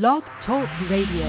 [0.00, 1.22] Blog Talk Radio.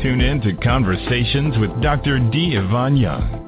[0.00, 2.20] Tune in to Conversations with Dr.
[2.30, 2.54] D.
[2.54, 3.47] Yvonne Young.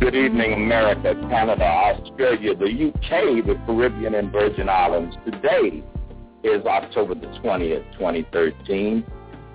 [0.00, 5.16] Good evening, America, Canada, Australia, the UK, the Caribbean, and Virgin Islands.
[5.24, 5.84] Today
[6.42, 9.06] is October the 20th, 2013,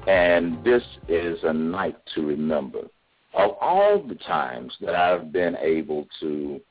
[0.07, 2.83] and this is a night to remember.
[3.33, 6.61] Of all the times that I've been able to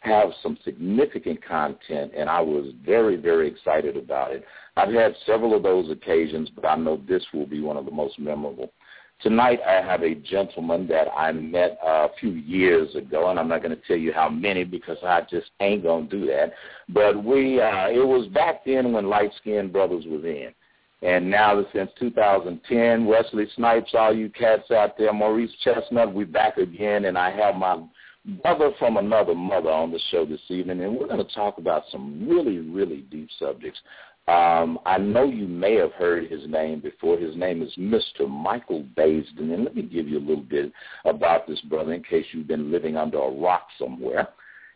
[0.00, 4.42] have some significant content, and I was very, very excited about it,
[4.76, 7.90] I've had several of those occasions, but I know this will be one of the
[7.90, 8.72] most memorable.
[9.20, 13.62] Tonight I have a gentleman that I met a few years ago, and I'm not
[13.62, 16.52] going to tell you how many because I just ain't going to do that.
[16.88, 20.52] But we, uh, it was back then when Light Skinned Brothers was in.
[21.02, 26.56] And now since 2010, Wesley Snipes, all you cats out there, Morris Chestnut, we back
[26.58, 27.82] again, and I have my
[28.42, 31.84] brother from another mother on the show this evening, and we're going to talk about
[31.90, 33.80] some really, really deep subjects.
[34.28, 37.16] Um, I know you may have heard his name before.
[37.16, 38.28] His name is Mr.
[38.28, 39.54] Michael Baisden.
[39.54, 40.70] And let me give you a little bit
[41.06, 44.28] about this brother in case you've been living under a rock somewhere.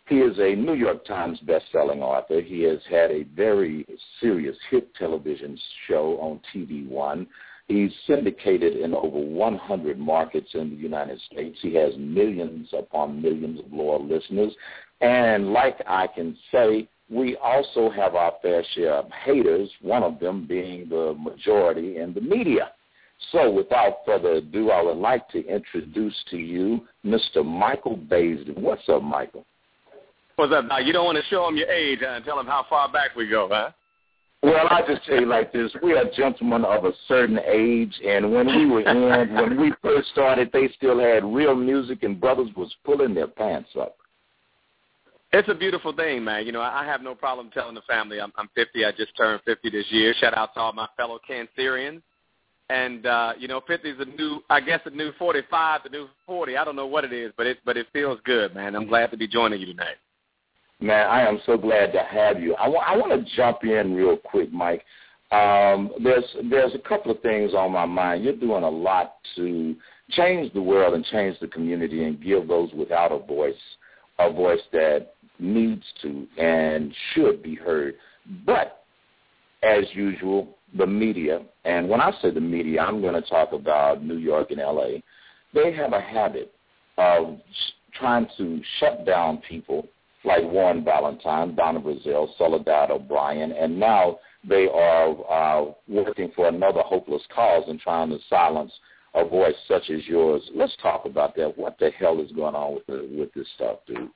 [0.09, 2.41] He is a New York Times best-selling author.
[2.41, 3.86] He has had a very
[4.20, 7.27] serious hit television show on TV One.
[7.69, 11.59] He's syndicated in over 100 markets in the United States.
[11.61, 14.53] He has millions upon millions of loyal listeners.
[15.03, 20.18] And like I can say, we also have our fair share of haters, one of
[20.18, 22.72] them being the majority in the media.
[23.30, 27.44] So without further ado, I would like to introduce to you Mr.
[27.44, 28.58] Michael Baisden.
[28.58, 29.44] What's up, Michael?
[30.36, 30.64] What's up?
[30.64, 32.90] Now, you don't want to show him your age huh, and tell him how far
[32.90, 33.70] back we go, huh?
[34.42, 38.32] Well, I just tell you like this: we are gentlemen of a certain age, and
[38.32, 42.48] when we were in, when we first started, they still had real music, and brothers
[42.56, 43.94] was pulling their pants up.
[45.32, 46.44] It's a beautiful thing, man.
[46.44, 48.84] You know, I have no problem telling the family I'm, I'm 50.
[48.84, 50.15] I just turned 50 this year.
[50.20, 52.03] Shout out to all my fellow Cancerians.
[52.69, 56.06] And uh, you know, 50 is a new, I guess, a new 45, the new
[56.26, 56.56] 40.
[56.56, 58.75] I don't know what it is, but it, but it feels good, man.
[58.75, 59.97] I'm glad to be joining you tonight.
[60.81, 62.54] Man, I am so glad to have you.
[62.56, 64.84] I, w- I want to jump in real quick, Mike.
[65.31, 68.25] Um, there's there's a couple of things on my mind.
[68.25, 69.76] You're doing a lot to
[70.10, 73.54] change the world and change the community and give those without a voice
[74.19, 77.94] a voice that needs to and should be heard.
[78.47, 78.84] But
[79.62, 84.02] as usual, the media, and when I say the media, I'm going to talk about
[84.02, 84.98] New York and LA,
[85.54, 86.52] they have a habit
[86.98, 87.38] of
[87.94, 89.86] trying to shut down people
[90.25, 96.81] like Warren Ballentine, Donna Brazile, Soledad O'Brien, and now they are uh, working for another
[96.81, 98.72] hopeless cause and trying to silence
[99.14, 100.42] a voice such as yours.
[100.54, 101.56] Let's talk about that.
[101.58, 104.10] What the hell is going on with the, with this stuff, dude?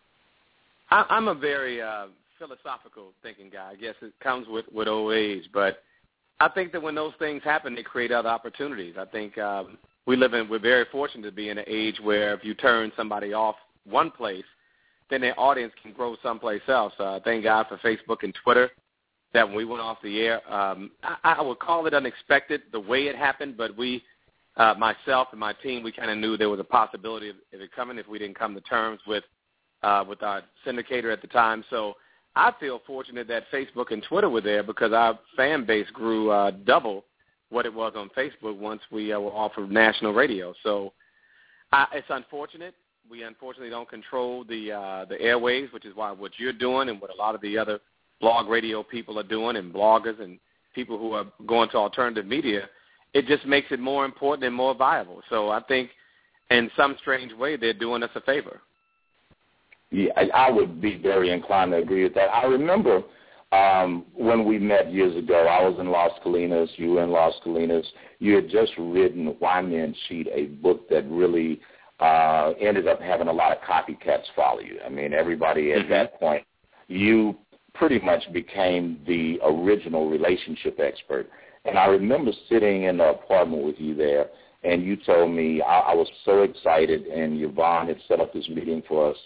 [0.91, 2.07] I, I'm a very uh,
[2.39, 3.71] philosophical thinking guy.
[3.73, 5.83] I guess it comes with with old age, but
[6.41, 8.95] I think that when those things happen, they create other opportunities.
[8.99, 10.49] I think um, we live in.
[10.49, 14.11] We're very fortunate to be in an age where if you turn somebody off one
[14.11, 14.45] place,
[15.11, 16.93] then their audience can grow someplace else.
[16.99, 18.71] Uh, thank God for Facebook and Twitter
[19.33, 22.81] that when we went off the air, um, I, I would call it unexpected the
[22.81, 24.03] way it happened, but we,
[24.57, 27.61] uh, myself and my team, we kind of knew there was a possibility of, of
[27.61, 29.25] it coming if we didn't come to terms with
[29.83, 31.65] uh, with our syndicator at the time.
[31.71, 31.95] So
[32.35, 36.53] I feel fortunate that Facebook and Twitter were there because our fan base grew uh,
[36.65, 37.05] double
[37.51, 40.53] what it was on Facebook once we uh, were offered national radio.
[40.63, 40.93] So
[41.73, 42.75] uh, it's unfortunate.
[43.09, 47.01] We unfortunately don't control the uh, the airwaves, which is why what you're doing and
[47.01, 47.79] what a lot of the other
[48.21, 50.39] blog radio people are doing and bloggers and
[50.75, 52.69] people who are going to alternative media,
[53.15, 55.23] it just makes it more important and more viable.
[55.31, 55.91] So I think
[56.51, 58.61] in some strange way they're doing us a favor.
[59.97, 62.29] Yeah, I, I would be very inclined to agree with that.
[62.29, 63.03] I remember
[63.51, 67.33] um, when we met years ago, I was in Las Colinas, you were in Las
[67.43, 67.87] Colinas.
[68.19, 71.63] You had just written Why Men Cheat, a book that really
[72.01, 74.79] uh, ended up having a lot of copycats follow you.
[74.85, 75.91] I mean, everybody at mm-hmm.
[75.93, 76.45] that point,
[76.89, 77.35] you
[77.73, 81.31] pretty much became the original relationship expert.
[81.65, 84.27] And I remember sitting in the apartment with you there,
[84.63, 88.47] and you told me I, I was so excited, and Yvonne had set up this
[88.51, 89.17] meeting for us,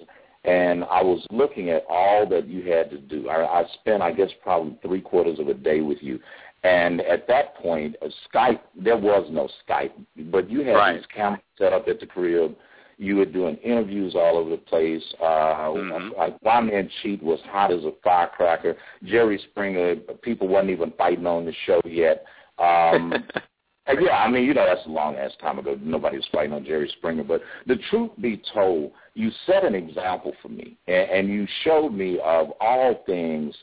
[0.45, 3.29] and I was looking at all that you had to do.
[3.29, 6.19] I, I spent, I guess, probably three quarters of a day with you.
[6.63, 9.93] And at that point, uh, Skype, there was no Skype,
[10.31, 10.97] but you had right.
[10.97, 12.55] these cameras set up at the crib.
[12.99, 15.03] You were doing interviews all over the place.
[15.21, 16.19] Uh, mm-hmm.
[16.19, 18.77] Like Why Man Cheat was hot as a firecracker.
[19.05, 22.25] Jerry Springer, people wasn't even fighting on the show yet.
[22.59, 23.15] Um,
[23.91, 25.79] Uh, yeah, I mean, you know, that's a long ass time ago.
[25.81, 27.25] Nobody was fighting on Jerry Springer.
[27.25, 31.91] But the truth be told, you set an example for me, and, and you showed
[31.91, 33.55] me of all things,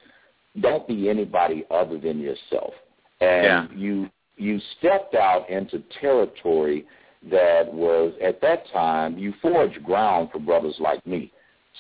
[0.62, 2.74] don't be anybody other than yourself.
[3.22, 3.68] And yeah.
[3.76, 6.86] you you stepped out into territory
[7.30, 11.32] that was at that time you forged ground for brothers like me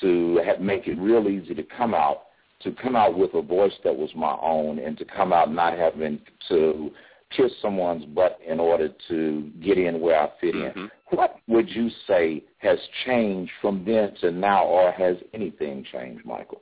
[0.01, 2.23] to have, make it real easy to come out
[2.61, 5.77] to come out with a voice that was my own and to come out not
[5.77, 6.91] having to
[7.35, 10.79] kiss someone's butt in order to get in where I fit mm-hmm.
[10.79, 10.91] in.
[11.09, 16.61] What would you say has changed from then to now, or has anything changed, Michael?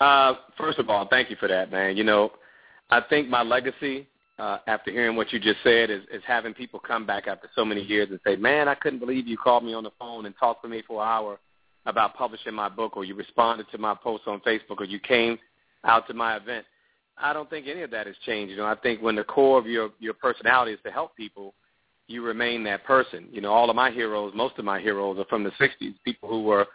[0.00, 1.96] Uh, first of all, thank you for that, man.
[1.96, 2.32] You know,
[2.90, 4.06] I think my legacy,
[4.38, 7.64] uh, after hearing what you just said, is, is having people come back after so
[7.64, 10.34] many years and say, "Man, I couldn't believe you called me on the phone and
[10.38, 11.38] talked to me for an hour
[11.86, 15.38] about publishing my book, or you responded to my post on Facebook, or you came
[15.84, 16.66] out to my event."
[17.18, 18.50] I don't think any of that has changed.
[18.50, 21.54] You know, I think when the core of your your personality is to help people,
[22.08, 23.26] you remain that person.
[23.30, 25.94] You know, all of my heroes, most of my heroes are from the '60s.
[26.04, 26.66] People who were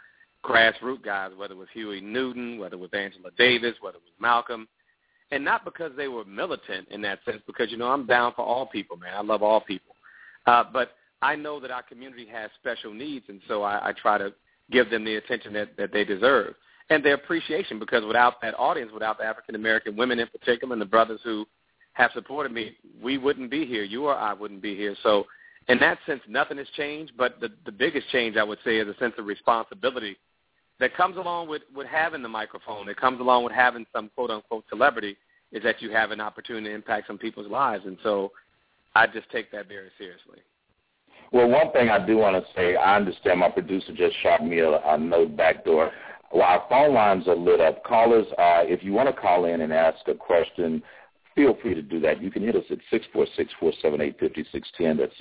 [0.44, 4.12] grassroots guys, whether it was Huey Newton, whether it was Angela Davis, whether it was
[4.20, 4.66] Malcolm,
[5.30, 7.42] and not because they were militant in that sense.
[7.46, 9.14] Because you know, I'm down for all people, man.
[9.14, 9.94] I love all people,
[10.46, 10.92] uh, but
[11.22, 14.34] I know that our community has special needs, and so I, I try to
[14.72, 16.54] give them the attention that, that they deserve
[16.90, 20.82] and their appreciation because without that audience, without the African American women in particular and
[20.82, 21.46] the brothers who
[21.94, 23.84] have supported me, we wouldn't be here.
[23.84, 24.96] You or I wouldn't be here.
[25.02, 25.24] So
[25.68, 27.12] in that sense, nothing has changed.
[27.16, 30.16] But the, the biggest change, I would say, is a sense of responsibility
[30.80, 34.64] that comes along with, with having the microphone, that comes along with having some quote-unquote
[34.68, 35.16] celebrity,
[35.52, 37.84] is that you have an opportunity to impact some people's lives.
[37.86, 38.32] And so
[38.94, 40.38] I just take that very seriously.
[41.30, 44.58] Well, one thing I do want to say, I understand my producer just shot me
[44.58, 45.90] a, a note back door.
[46.32, 47.84] Well, our phone lines are lit up.
[47.84, 50.82] Callers, uh, if you want to call in and ask a question,
[51.34, 52.22] feel free to do that.
[52.22, 52.78] You can hit us at
[53.62, 54.98] 646-478-5610.
[54.98, 55.12] That's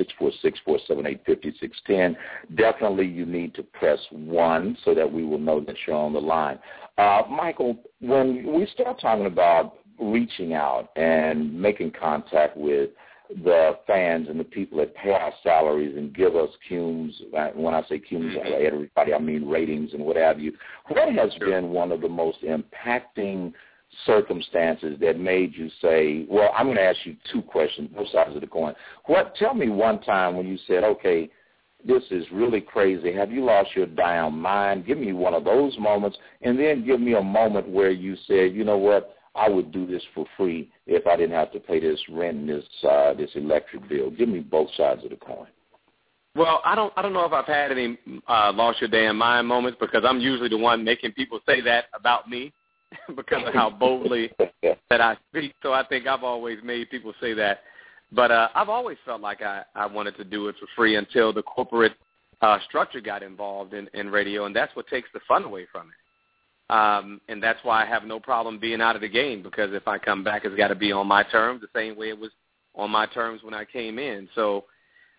[0.68, 2.16] 646-478-5610.
[2.56, 6.22] Definitely you need to press 1 so that we will know that you're on the
[6.22, 6.60] line.
[6.98, 12.90] Uh, Michael, when we start talking about reaching out and making contact with
[13.44, 17.22] the fans and the people that pay our salaries and give us cumes.
[17.56, 18.66] When I say cumes, mm-hmm.
[18.66, 20.54] everybody, I mean ratings and what have you.
[20.88, 21.50] What has sure.
[21.50, 23.54] been one of the most impacting
[24.06, 28.36] circumstances that made you say, well, I'm going to ask you two questions, both sides
[28.36, 28.74] of the coin.
[29.06, 29.36] What?
[29.36, 31.30] Tell me one time when you said, okay,
[31.86, 33.12] this is really crazy.
[33.14, 34.86] Have you lost your damn mind?
[34.86, 38.54] Give me one of those moments, and then give me a moment where you said,
[38.54, 41.80] you know what, I would do this for free if I didn't have to pay
[41.80, 44.10] this rent and this uh, this electric bill.
[44.12, 45.48] Give me both sides of the coin.
[46.36, 47.98] Well, I don't I don't know if I've had any
[48.28, 51.86] uh, lost your damn mind moments because I'm usually the one making people say that
[51.94, 52.54] about me
[53.16, 54.32] because of how boldly
[54.90, 55.54] that I speak.
[55.64, 57.62] So I think I've always made people say that.
[58.14, 61.32] But uh, I've always felt like I, I wanted to do it for free until
[61.32, 61.94] the corporate
[62.42, 65.88] uh, structure got involved in, in radio, and that's what takes the fun away from
[65.88, 66.01] it.
[66.72, 69.90] Um, and that's why I have no problem being out of the game because if
[69.90, 72.32] I come back, it's got to be on my terms, the same way it was
[72.76, 74.30] on my terms when I came in.
[74.36, 74.64] So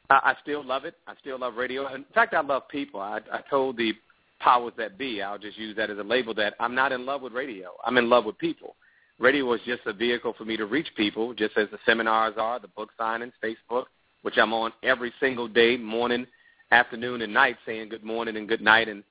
[0.08, 0.94] I, I still love it.
[1.06, 1.94] I still love radio.
[1.94, 3.00] In fact, I love people.
[3.00, 3.92] I, I told the
[4.40, 7.20] powers that be, I'll just use that as a label, that I'm not in love
[7.20, 7.72] with radio.
[7.84, 8.74] I'm in love with people.
[9.18, 12.58] Radio is just a vehicle for me to reach people, just as the seminars are,
[12.60, 13.84] the book signings, Facebook,
[14.22, 16.26] which I'm on every single day, morning,
[16.70, 19.04] afternoon, and night, saying good morning and good night and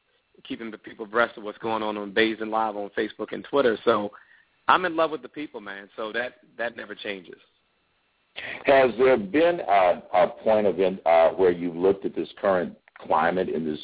[0.47, 3.77] keeping the people abreast of what's going on on Baisden Live on Facebook and Twitter.
[3.85, 4.11] So
[4.67, 5.89] I'm in love with the people, man.
[5.95, 7.39] So that that never changes.
[8.65, 12.73] Has there been a, a point of in, uh, where you've looked at this current
[12.97, 13.79] climate in this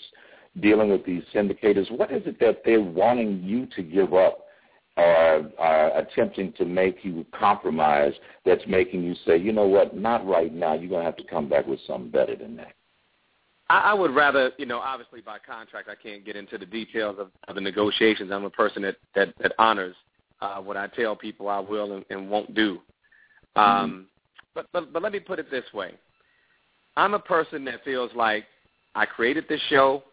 [0.61, 1.91] dealing with these syndicators?
[1.91, 4.45] What is it that they're wanting you to give up
[4.95, 8.13] or uh, attempting to make you compromise
[8.45, 10.73] that's making you say, you know what, not right now.
[10.73, 12.73] You're going to have to come back with something better than that.
[13.69, 17.17] I, I would rather, you know, obviously by contract, I can't get into the details
[17.19, 18.31] of, of the negotiations.
[18.31, 19.95] I'm a person that that, that honors
[20.41, 22.79] uh, what I tell people I will and, and won't do.
[23.55, 24.01] Um, mm-hmm.
[24.53, 25.93] but, but but let me put it this way:
[26.95, 28.45] I'm a person that feels like
[28.95, 30.03] I created this show.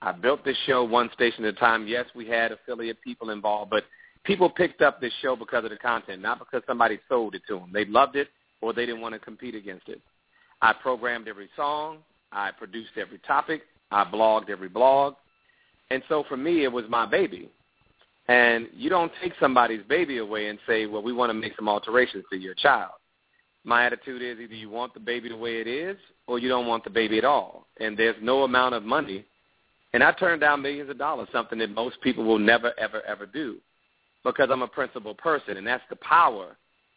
[0.00, 1.86] I built this show one station at a time.
[1.86, 3.84] Yes, we had affiliate people involved, but
[4.24, 7.60] people picked up this show because of the content, not because somebody sold it to
[7.60, 7.70] them.
[7.72, 8.28] They loved it
[8.60, 10.00] or they didn't want to compete against it.
[10.60, 11.98] I programmed every song.
[12.32, 13.62] I produced every topic.
[13.90, 15.14] I blogged every blog.
[15.90, 17.50] And so for me, it was my baby.
[18.28, 21.68] And you don't take somebody's baby away and say, well, we want to make some
[21.68, 22.92] alterations to your child.
[23.64, 25.96] My attitude is either you want the baby the way it is
[26.26, 27.66] or you don't want the baby at all.
[27.78, 29.24] And there's no amount of money.
[29.92, 33.26] And I turned down millions of dollars, something that most people will never, ever, ever
[33.26, 33.58] do
[34.24, 35.56] because I'm a principled person.
[35.58, 36.56] And that's the power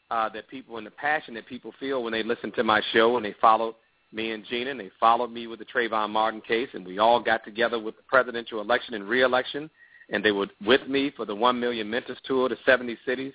[0.09, 3.17] uh, that people and the passion that people feel when they listen to my show
[3.17, 3.75] and they follow
[4.15, 7.21] me and Jena, and they followed me with the Trayvon Martin case, and we all
[7.21, 9.69] got together with the presidential election and re-election,
[10.09, 13.33] and they were with me for the One Million Mentors Tour to 70 cities.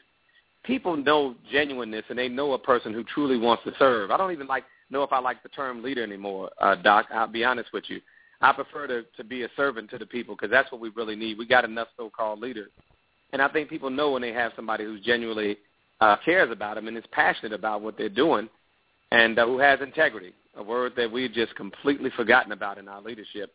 [0.64, 4.10] People know genuineness, and they know a person who truly wants to serve.
[4.10, 7.06] I don't even like know if I like the term leader anymore, uh, Doc.
[7.12, 8.00] I'll be honest with you.
[8.40, 11.16] I prefer to, to be a servant to the people because that's what we really
[11.16, 11.38] need.
[11.38, 12.70] We got enough so-called leaders.
[13.32, 15.58] And I think people know when they have somebody who's genuinely
[16.00, 18.48] uh, cares about them and is passionate about what they're doing
[19.12, 23.00] and uh, who has integrity, a word that we've just completely forgotten about in our
[23.00, 23.52] leadership.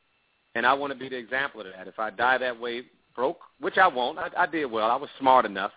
[0.56, 1.88] And I want to be the example of that.
[1.88, 2.84] If I die that way
[3.16, 4.90] broke, which I won't, I, I did well.
[4.90, 5.72] I was smart enough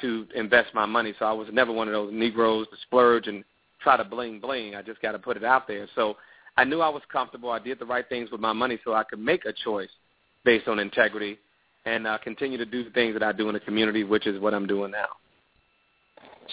[0.00, 3.44] to invest my money, so I was never one of those Negroes to splurge and
[3.82, 4.74] try to bling bling.
[4.74, 5.88] I just got to put it out there.
[5.94, 6.16] So
[6.56, 7.50] I knew I was comfortable.
[7.50, 9.90] I did the right things with my money so I could make a choice
[10.44, 11.38] based on integrity
[11.86, 14.40] and uh, continue to do the things that I do in the community, which is
[14.40, 15.08] what I'm doing now.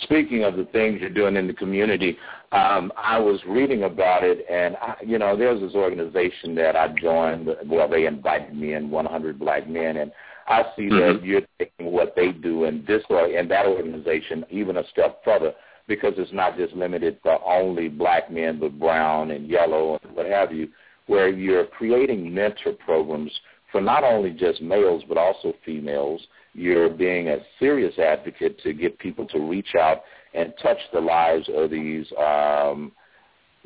[0.03, 2.17] Speaking of the things you're doing in the community,
[2.51, 6.93] um, I was reading about it, and I, you know, there's this organization that I
[7.01, 7.49] joined.
[7.65, 10.11] Well, they invited me in, 100 Black Men, and
[10.47, 11.17] I see mm-hmm.
[11.17, 15.53] that you're taking what they do in this and that organization even a step further
[15.87, 20.25] because it's not just limited to only black men, but brown and yellow and what
[20.25, 20.69] have you,
[21.07, 23.31] where you're creating mentor programs
[23.71, 26.21] for not only just males but also females.
[26.57, 30.01] You're being a serious advocate to get people to reach out
[30.33, 32.91] and touch the lives of these um,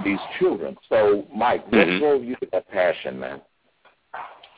[0.04, 0.76] these children.
[0.90, 2.00] So, Mike, what mm-hmm.
[2.00, 3.42] drove you to that passion, man?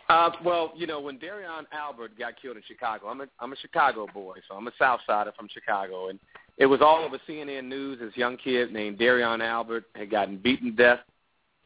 [0.10, 3.58] Uh, well, you know, when Derrion Albert got killed in Chicago, I'm a I'm a
[3.58, 6.20] Chicago boy, so I'm a South Sider from Chicago, and
[6.58, 8.00] it was all over CNN News.
[8.00, 11.00] This young kid named Derrion Albert had gotten beaten to death,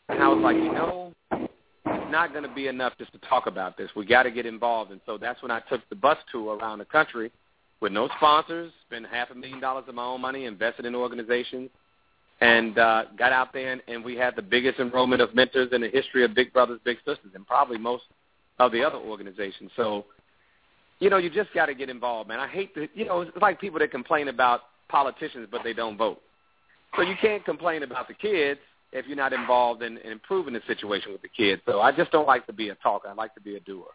[0.10, 1.07] and I was like, you know, it's
[2.12, 3.90] not going to be enough just to talk about this.
[3.96, 6.80] We got to get involved, and so that's when I took the bus tour around
[6.80, 7.32] the country
[7.80, 11.70] with no sponsors, spent half a million dollars of my own money, invested in organizations,
[12.42, 15.82] and uh, got out there, and, and we had the biggest enrollment of mentors in
[15.82, 18.04] the history of Big Brothers Big Sisters, and probably most
[18.60, 19.72] of the other organizations.
[19.76, 20.06] So,
[21.00, 22.40] you know, you just got to get involved, man.
[22.40, 25.98] I hate to, you know, it's like people that complain about politicians but they don't
[25.98, 26.22] vote.
[26.96, 28.60] So you can't complain about the kids
[28.98, 31.62] if you're not involved in, in improving the situation with the kids.
[31.66, 33.08] So I just don't like to be a talker.
[33.08, 33.86] I like to be a doer.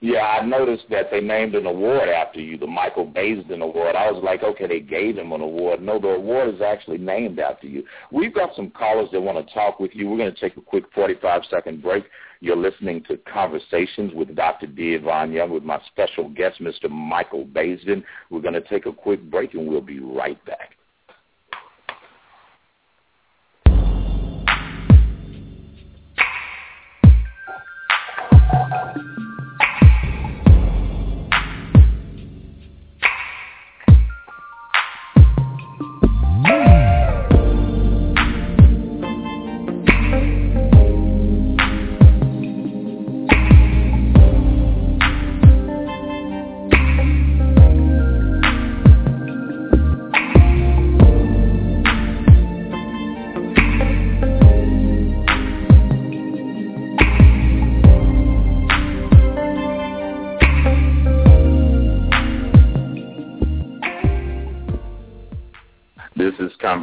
[0.00, 3.96] Yeah, I noticed that they named an award after you, the Michael Baisden Award.
[3.96, 5.82] I was like, okay, they gave him an award.
[5.82, 7.82] No, the award is actually named after you.
[8.12, 10.08] We've got some callers that want to talk with you.
[10.08, 12.04] We're going to take a quick 45-second break.
[12.40, 14.68] You're listening to Conversations with Dr.
[14.68, 14.94] D.
[14.94, 16.88] Yvonne Young with my special guest, Mr.
[16.88, 18.04] Michael Baisden.
[18.30, 20.76] We're going to take a quick break, and we'll be right back.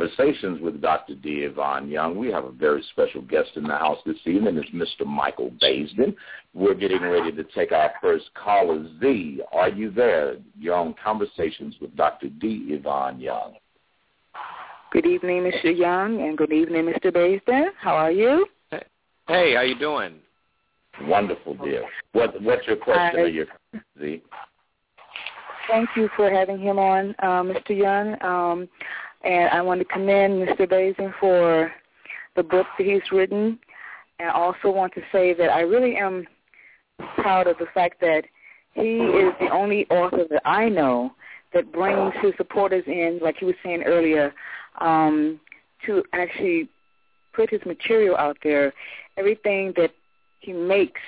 [0.06, 1.16] Conversations with Dr.
[1.16, 1.44] D.
[1.44, 2.16] Yvonne Young.
[2.16, 4.58] We have a very special guest in the house this evening.
[4.58, 5.06] It's Mr.
[5.06, 6.16] Michael Baisden.
[6.54, 8.86] We're getting ready to take our first caller.
[9.00, 10.36] Z, are you there?
[10.60, 12.30] You're on Conversations with Dr.
[12.30, 12.68] D.
[12.70, 13.54] Yvonne Young.
[14.92, 15.76] Good evening, Mr.
[15.76, 17.12] Young, and good evening, Mr.
[17.12, 17.70] Baisden.
[17.80, 18.46] How are you?
[19.28, 20.16] Hey, how you doing?
[21.02, 21.84] Wonderful, dear.
[22.12, 23.48] What, what's your question or your
[24.00, 24.22] Z?
[25.68, 27.76] Thank you for having him on, uh, Mr.
[27.76, 28.22] Young.
[28.24, 28.70] Um,
[29.26, 30.70] and I want to commend Mr.
[30.70, 31.72] Baisden for
[32.36, 33.60] the book that he's written.
[34.20, 36.28] And I also want to say that I really am
[37.18, 38.24] proud of the fact that
[38.74, 41.12] he is the only author that I know
[41.54, 44.34] that brings his supporters in, like he was saying earlier,
[44.80, 45.40] um,
[45.86, 46.70] to actually
[47.34, 48.74] put his material out there.
[49.18, 49.92] Everything that
[50.40, 51.02] he makes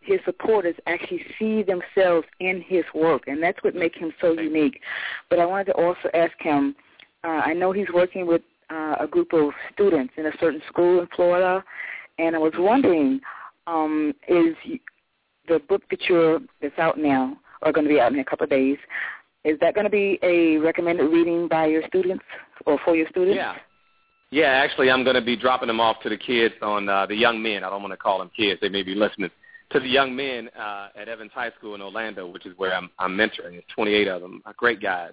[0.00, 4.80] his supporters actually see themselves in his work, and that's what makes him so unique.
[5.30, 6.74] But I wanted to also ask him.
[7.24, 11.00] Uh, I know he's working with uh, a group of students in a certain school
[11.00, 11.62] in Florida,
[12.18, 13.20] and I was wondering,
[13.66, 14.56] um, is
[15.48, 18.44] the book that you're that's out now, or going to be out in a couple
[18.44, 18.78] of days,
[19.44, 22.24] is that going to be a recommended reading by your students
[22.66, 23.36] or for your students?
[23.36, 23.54] Yeah.
[24.30, 27.14] Yeah, actually, I'm going to be dropping them off to the kids on uh, the
[27.14, 27.64] young men.
[27.64, 29.28] I don't want to call them kids; they may be listening
[29.72, 32.90] to the young men uh, at Evans High School in Orlando, which is where I'm,
[32.98, 33.54] I'm mentoring.
[33.54, 35.12] It's 28 of them, great guys.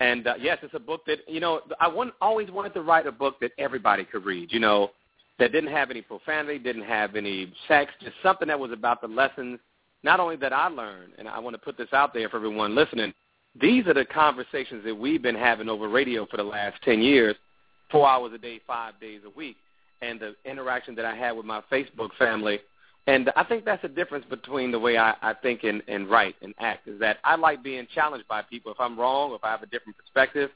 [0.00, 3.12] And uh, yes, it's a book that you know I always wanted to write a
[3.12, 4.52] book that everybody could read.
[4.52, 4.90] You know,
[5.38, 9.08] that didn't have any profanity, didn't have any sex, just something that was about the
[9.08, 9.58] lessons
[10.04, 12.74] not only that I learned, and I want to put this out there for everyone
[12.74, 13.12] listening.
[13.60, 17.34] These are the conversations that we've been having over radio for the last 10 years
[17.90, 19.56] four hours a day, five days a week,
[20.02, 22.58] and the interaction that I had with my Facebook family.
[23.06, 26.36] And I think that's the difference between the way I, I think and, and write
[26.40, 28.72] and act is that I like being challenged by people.
[28.72, 30.50] If I'm wrong, if I have a different perspective,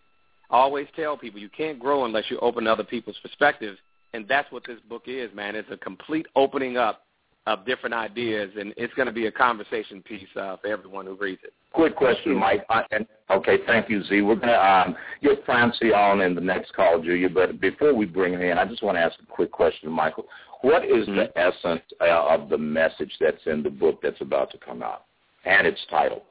[0.51, 3.79] I always tell people you can't grow unless you open other people's perspectives.
[4.15, 5.55] And that's what this book is, man.
[5.55, 7.03] It's a complete opening up
[7.47, 11.15] of different ideas, and it's going to be a conversation piece uh, for everyone who
[11.15, 11.53] reads it.
[11.73, 12.65] Quick question, Mike.
[12.69, 14.21] Uh, and, okay, thank you, Z.
[14.21, 17.29] We're going to um, get Francie on in the next call, Julia.
[17.29, 20.27] But before we bring her in, I just want to ask a quick question, Michael.
[20.63, 21.17] What is mm-hmm.
[21.17, 25.05] the essence uh, of the message that's in the book that's about to come out
[25.45, 26.23] and its title?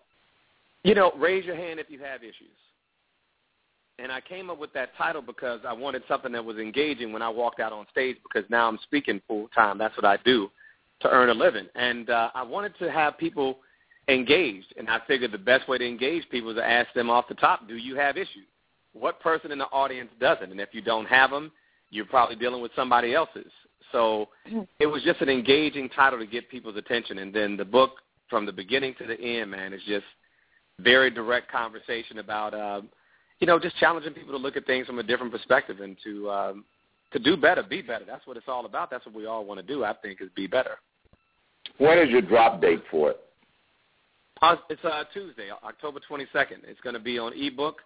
[0.84, 2.56] You know, raise your hand if you have issues.
[4.00, 7.22] And I came up with that title because I wanted something that was engaging when
[7.22, 9.78] I walked out on stage because now I'm speaking full time.
[9.78, 10.52] That's what I do
[11.02, 11.68] to earn a living.
[11.76, 13.58] And uh, I wanted to have people
[14.08, 17.28] engaged, and I figured the best way to engage people is to ask them off
[17.28, 18.48] the top, do you have issues?
[18.94, 20.52] What person in the audience doesn't?
[20.52, 21.52] And if you don't have them,
[21.90, 23.52] you're probably dealing with somebody else's.
[23.92, 24.30] So
[24.80, 27.20] it was just an engaging title to get people's attention.
[27.20, 27.92] And then the book,
[28.30, 30.06] from the beginning to the end, man, is just
[30.80, 32.82] very direct conversation about, uh,
[33.40, 36.30] you know, just challenging people to look at things from a different perspective and to
[36.30, 36.66] um,
[37.14, 38.04] to do better, be better.
[38.06, 38.90] That's what it's all about.
[38.90, 39.84] That's what we all want to do.
[39.84, 40.78] I think is be better.
[41.78, 43.20] When is your drop date for it?
[44.42, 46.64] Uh, it's uh, Tuesday, October 22nd.
[46.68, 47.78] It's going to be on ebook.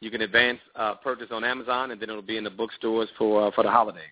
[0.00, 3.48] You can advance uh, purchase on Amazon, and then it'll be in the bookstores for
[3.48, 4.06] uh, for the holiday.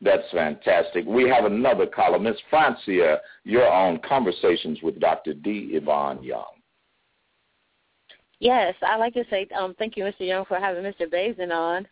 [0.00, 1.04] That's fantastic.
[1.06, 2.22] We have another column.
[2.22, 2.36] Ms.
[2.48, 5.34] Francia, your own Conversations with Dr.
[5.34, 5.70] D.
[5.72, 6.44] Yvonne Young.
[8.38, 10.20] Yes, I'd like to say um, thank you, Mr.
[10.20, 11.02] Young, for having Mr.
[11.12, 11.86] Baisden on.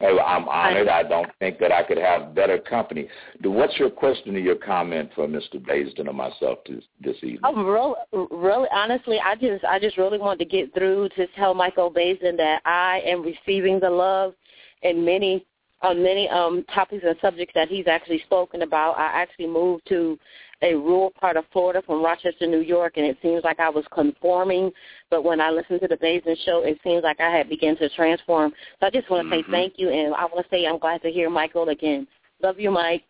[0.00, 0.88] I'm honored.
[0.88, 3.08] I don't think that I could have better company.
[3.42, 5.56] What's your question or your comment for Mr.
[5.56, 7.40] Baisden or myself this, this evening?
[7.44, 11.54] Oh, really, really, honestly, I just, I just really want to get through to tell
[11.54, 14.34] Michael Baisden that I am receiving the love
[14.82, 15.46] in many
[15.82, 18.98] on many um topics and subjects that he's actually spoken about.
[18.98, 20.18] I actually moved to
[20.62, 23.84] a rural part of Florida from Rochester, New York, and it seems like I was
[23.92, 24.70] conforming.
[25.10, 27.88] But when I listened to the Baisden show, it seems like I had begun to
[27.90, 28.52] transform.
[28.78, 29.50] So I just want to mm-hmm.
[29.50, 32.06] say thank you, and I want to say I'm glad to hear Michael again.
[32.42, 33.02] Love you, Mike.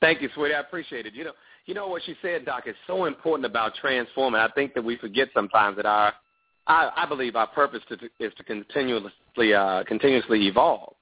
[0.00, 0.54] Thank you, sweetie.
[0.54, 1.14] I appreciate it.
[1.14, 1.32] You know,
[1.66, 4.40] you know what she said, Doc, is so important about transforming.
[4.40, 6.12] I think that we forget sometimes that our,
[6.66, 10.94] I, I believe our purpose to, is to continuously, uh, continuously evolve.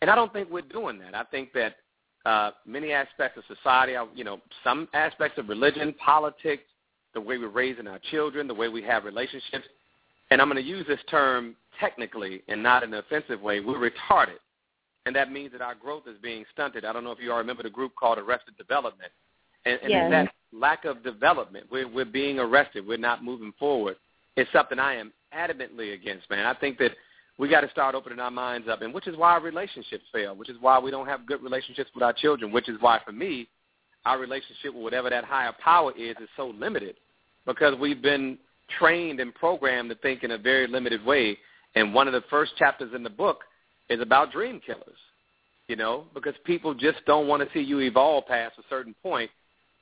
[0.00, 1.14] And I don't think we're doing that.
[1.14, 1.76] I think that
[2.24, 6.62] uh, many aspects of society, uh, you know, some aspects of religion, politics,
[7.14, 9.64] the way we're raising our children, the way we have relationships.
[10.30, 13.60] And I'm going to use this term technically and not in an offensive way.
[13.60, 14.38] We're retarded.
[15.06, 16.84] And that means that our growth is being stunted.
[16.84, 19.10] I don't know if you all remember the group called Arrested Development.
[19.64, 20.10] And, and yes.
[20.10, 22.86] that lack of development, we're, we're being arrested.
[22.86, 23.96] We're not moving forward.
[24.36, 26.46] It's something I am adamantly against, man.
[26.46, 26.92] I think that–
[27.38, 30.34] we got to start opening our minds up, and which is why our relationships fail,
[30.34, 33.12] which is why we don't have good relationships with our children, which is why for
[33.12, 33.48] me,
[34.04, 36.96] our relationship with whatever that higher power is is so limited
[37.46, 38.38] because we've been
[38.78, 41.38] trained and programmed to think in a very limited way.
[41.74, 43.40] And one of the first chapters in the book
[43.88, 44.98] is about dream killers,
[45.68, 49.30] you know, because people just don't want to see you evolve past a certain point.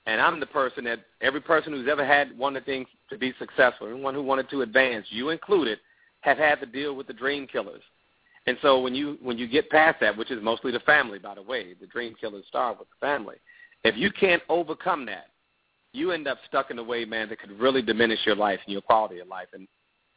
[0.06, 3.18] And I'm the person that every person who's ever had one of the things to
[3.18, 5.78] be successful, anyone who wanted to advance, you included,
[6.26, 7.82] have had to deal with the dream killers.
[8.46, 11.34] And so when you when you get past that, which is mostly the family, by
[11.34, 13.36] the way, the dream killers start with the family.
[13.84, 15.26] If you can't overcome that,
[15.92, 18.72] you end up stuck in a way, man, that could really diminish your life and
[18.72, 19.48] your quality of life.
[19.52, 19.66] And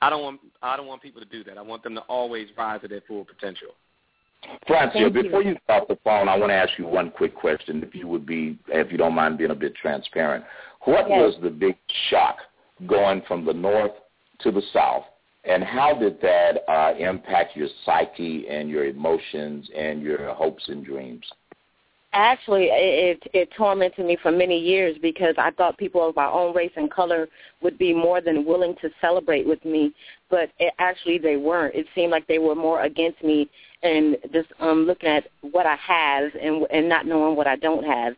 [0.01, 1.57] I don't want I don't want people to do that.
[1.57, 3.69] I want them to always rise to their full potential.
[4.65, 7.93] Francia, before you stop the phone, I want to ask you one quick question, if
[7.93, 10.45] you would be, if you don't mind being a bit transparent.
[10.85, 11.19] What yes.
[11.19, 11.75] was the big
[12.09, 12.37] shock
[12.87, 13.91] going from the north
[14.41, 15.03] to the south
[15.49, 20.85] and how did that uh, impact your psyche and your emotions and your hopes and
[20.85, 21.25] dreams?
[22.13, 26.55] Actually, it, it tormented me for many years because I thought people of my own
[26.55, 27.27] race and color
[27.61, 29.93] would be more than willing to celebrate with me,
[30.29, 31.75] but it, actually they weren't.
[31.75, 33.49] It seemed like they were more against me
[33.81, 37.85] and just um looking at what I have and and not knowing what I don't
[37.85, 38.15] have,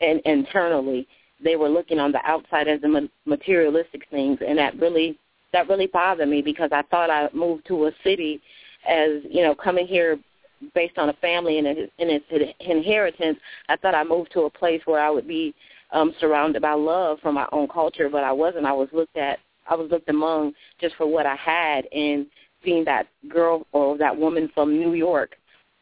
[0.00, 1.06] and internally
[1.42, 5.18] they were looking on the outside as the materialistic things, and that really
[5.54, 8.42] that really bothered me because I thought I moved to a city
[8.86, 10.18] as you know coming here
[10.74, 12.24] based on a family and, and its
[12.60, 13.38] inheritance.
[13.68, 15.54] I thought I moved to a place where I would be
[15.92, 18.66] um, surrounded by love from my own culture, but I wasn't.
[18.66, 19.38] I was looked at.
[19.68, 22.26] I was looked among just for what I had, and
[22.64, 25.36] seeing that girl or that woman from New York,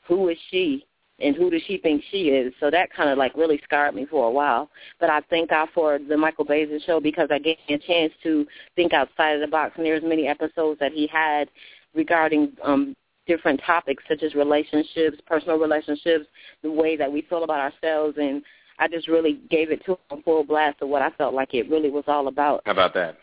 [0.07, 0.85] who is she?
[1.23, 2.53] And who does she think she is?
[2.61, 4.69] So that kind of like really scarred me for a while.
[4.99, 8.13] But I thank God for the Michael Baisden show because I gave me a chance
[8.23, 9.75] to think outside of the box.
[9.77, 11.49] And there's many episodes that he had
[11.95, 16.27] regarding um, different topics such as relationships, personal relationships,
[16.63, 18.43] the way that we feel about ourselves, and
[18.79, 21.71] I just really gave it to him full blast of what I felt like it
[21.71, 22.63] really was all about.
[22.65, 23.19] How about that?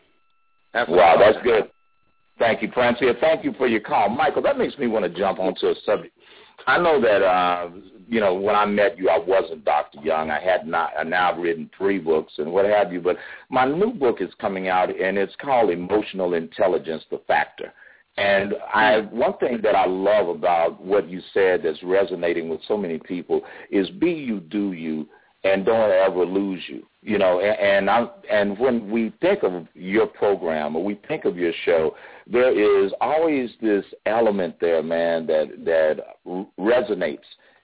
[0.73, 1.69] That's wow, that's good.
[2.37, 3.13] Thank you, Francia.
[3.19, 4.07] Thank you for your call.
[4.07, 6.15] Michael, that makes me want to jump onto a subject.
[6.67, 7.69] I know that, uh,
[8.07, 9.99] you know, when I met you, I wasn't Dr.
[10.01, 10.31] Young.
[10.31, 13.17] I had not, I now I've written three books and what have you, but
[13.49, 17.73] my new book is coming out, and it's called Emotional Intelligence, The Factor.
[18.17, 22.75] And I, one thing that I love about what you said that's resonating with so
[22.75, 23.41] many people
[23.71, 25.07] is be you, do you,
[25.43, 26.85] and don't ever lose you.
[27.01, 31.25] You know, and and, I, and when we think of your program or we think
[31.25, 31.95] of your show,
[32.27, 36.17] there is always this element there, man, that that
[36.59, 37.19] resonates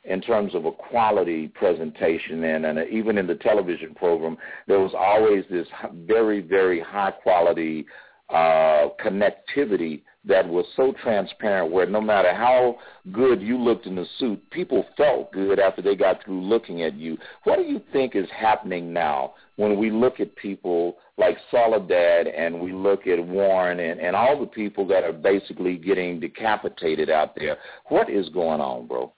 [0.05, 4.93] in terms of a quality presentation and, and even in the television program there was
[4.95, 5.67] always this
[6.05, 7.85] very very high quality
[8.29, 12.77] uh connectivity that was so transparent where no matter how
[13.11, 16.95] good you looked in the suit, people felt good after they got through looking at
[16.95, 17.17] you.
[17.43, 22.59] What do you think is happening now when we look at people like Soledad and
[22.59, 27.35] we look at Warren and, and all the people that are basically getting decapitated out
[27.35, 27.57] there?
[27.89, 29.13] What is going on, bro?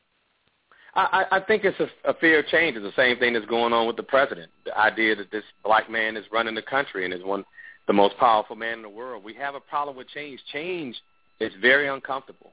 [0.95, 2.75] I, I think it's a, a fear of change.
[2.75, 4.51] It's the same thing that's going on with the president.
[4.65, 7.45] The idea that this black man is running the country and is one–
[7.87, 9.23] the most powerful man in the world.
[9.23, 10.39] We have a problem with change.
[10.51, 10.95] Change
[11.39, 12.51] is very uncomfortable.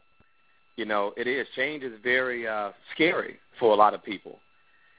[0.76, 1.46] You know, it is.
[1.54, 4.38] Change is very uh, scary for a lot of people.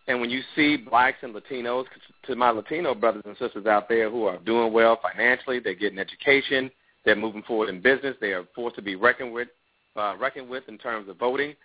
[0.07, 1.85] And when you see blacks and Latinos,
[2.27, 5.97] to my Latino brothers and sisters out there who are doing well financially, they're getting
[5.97, 6.69] education,
[7.03, 9.47] they're moving forward in business, they are forced to be reckoned with,
[9.95, 11.55] uh, reckoned with in terms of voting.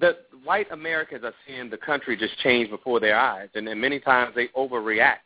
[0.00, 4.00] The white Americans are seeing the country just change before their eyes, and then many
[4.00, 5.18] times they overreact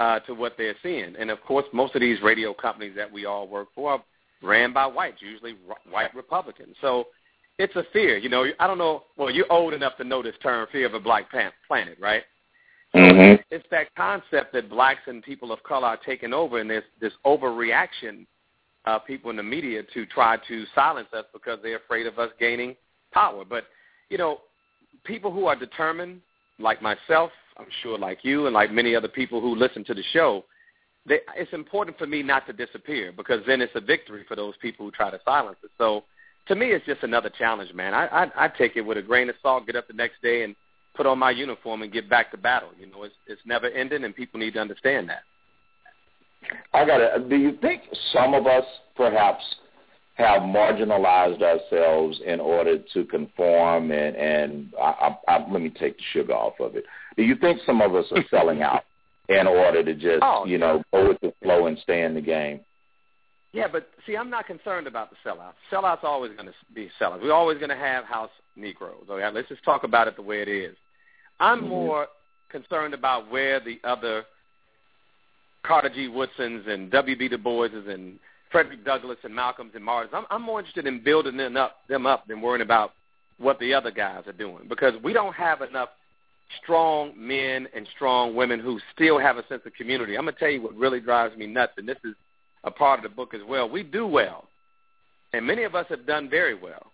[0.00, 1.14] uh, to what they're seeing.
[1.18, 4.04] And of course, most of these radio companies that we all work for are
[4.42, 5.54] ran by whites, usually
[5.90, 6.76] white Republicans.
[6.80, 7.06] So
[7.58, 8.18] it's a fear.
[8.18, 9.04] You know, I don't know.
[9.16, 12.22] Well, you're old enough to know this term, fear of a black planet, right?
[12.94, 13.42] Mm-hmm.
[13.50, 17.12] It's that concept that blacks and people of color are taking over, and there's this
[17.24, 18.26] overreaction
[18.84, 22.30] of people in the media to try to silence us because they're afraid of us
[22.38, 22.76] gaining
[23.12, 23.44] power.
[23.44, 23.64] But
[24.08, 24.38] you know,
[25.04, 26.20] people who are determined,
[26.58, 30.02] like myself, I'm sure like you and like many other people who listen to the
[30.12, 30.44] show,
[31.06, 34.54] they, it's important for me not to disappear because then it's a victory for those
[34.60, 35.70] people who try to silence it.
[35.78, 36.04] So
[36.48, 37.94] to me, it's just another challenge, man.
[37.94, 40.42] I, I, I take it with a grain of salt, get up the next day
[40.44, 40.54] and
[40.94, 42.70] put on my uniform and get back to battle.
[42.78, 45.22] You know, it's, it's never ending, and people need to understand that.
[46.72, 47.28] I got it.
[47.28, 48.64] Do you think some of us
[48.96, 49.42] perhaps
[50.16, 55.98] have marginalized ourselves in order to conform and and I, I, I, let me take
[55.98, 56.84] the sugar off of it.
[57.16, 58.82] Do you think some of us are selling out
[59.28, 62.20] in order to just oh, you know go with the flow and stay in the
[62.20, 62.60] game?
[63.52, 65.54] Yeah, but see, I'm not concerned about the sellouts.
[65.72, 67.22] Sellouts are always going to be sellouts.
[67.22, 69.06] We're always going to have house Negroes.
[69.08, 70.76] Okay, let's just talk about it the way it is.
[71.40, 71.68] I'm mm-hmm.
[71.68, 72.06] more
[72.50, 74.24] concerned about where the other
[75.64, 76.08] Carter G.
[76.08, 77.28] Woodsons and W.B.
[77.28, 78.18] Du Boises and
[78.52, 80.12] Frederick Douglass and Malcolms and Martins.
[80.14, 82.92] I'm, I'm more interested in building them up, them up than worrying about
[83.38, 85.90] what the other guys are doing because we don't have enough
[86.62, 90.16] strong men and strong women who still have a sense of community.
[90.16, 92.14] I'm going to tell you what really drives me nuts, and this is
[92.64, 93.68] a part of the book as well.
[93.68, 94.48] We do well,
[95.32, 96.92] and many of us have done very well,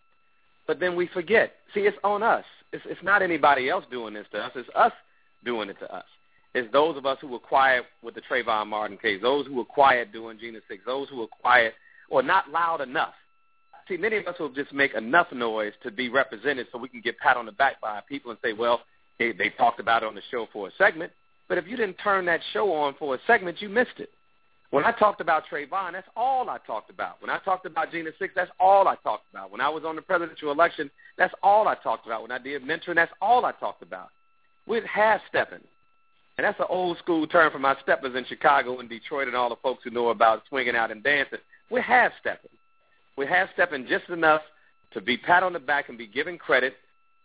[0.67, 1.53] but then we forget.
[1.75, 2.45] See, it's on us.
[2.73, 4.53] It's, it's not anybody else doing this to us.
[4.55, 4.93] It's us
[5.45, 6.05] doing it to us.
[6.55, 9.65] It's those of us who were quiet with the Trayvon Martin case, those who were
[9.65, 11.75] quiet doing Jena 6, those who were quiet
[12.11, 13.15] or not loud enough.
[13.89, 17.01] See, many of us will just make enough noise to be represented so we can
[17.01, 18.83] get pat on the back by people and say, well,
[19.19, 21.13] they, they talked about it on the show for a segment.
[21.49, 24.11] But if you didn't turn that show on for a segment, you missed it.
[24.71, 27.21] When I talked about Trayvon, that's all I talked about.
[27.21, 29.51] When I talked about Jena 6, that's all I talked about.
[29.51, 32.23] When I was on the presidential election, that's all I talked about.
[32.23, 34.09] When I did mentoring, that's all I talked about.
[34.67, 35.61] We're half-stepping.
[36.39, 39.51] And that's an old school term for my steppers in Chicago and Detroit and all
[39.51, 41.41] the folks who know about swinging out and dancing.
[41.71, 42.51] We're half-stepping.
[43.19, 44.41] We're half-stepping just enough
[44.95, 46.75] to be pat on the back and be given credit,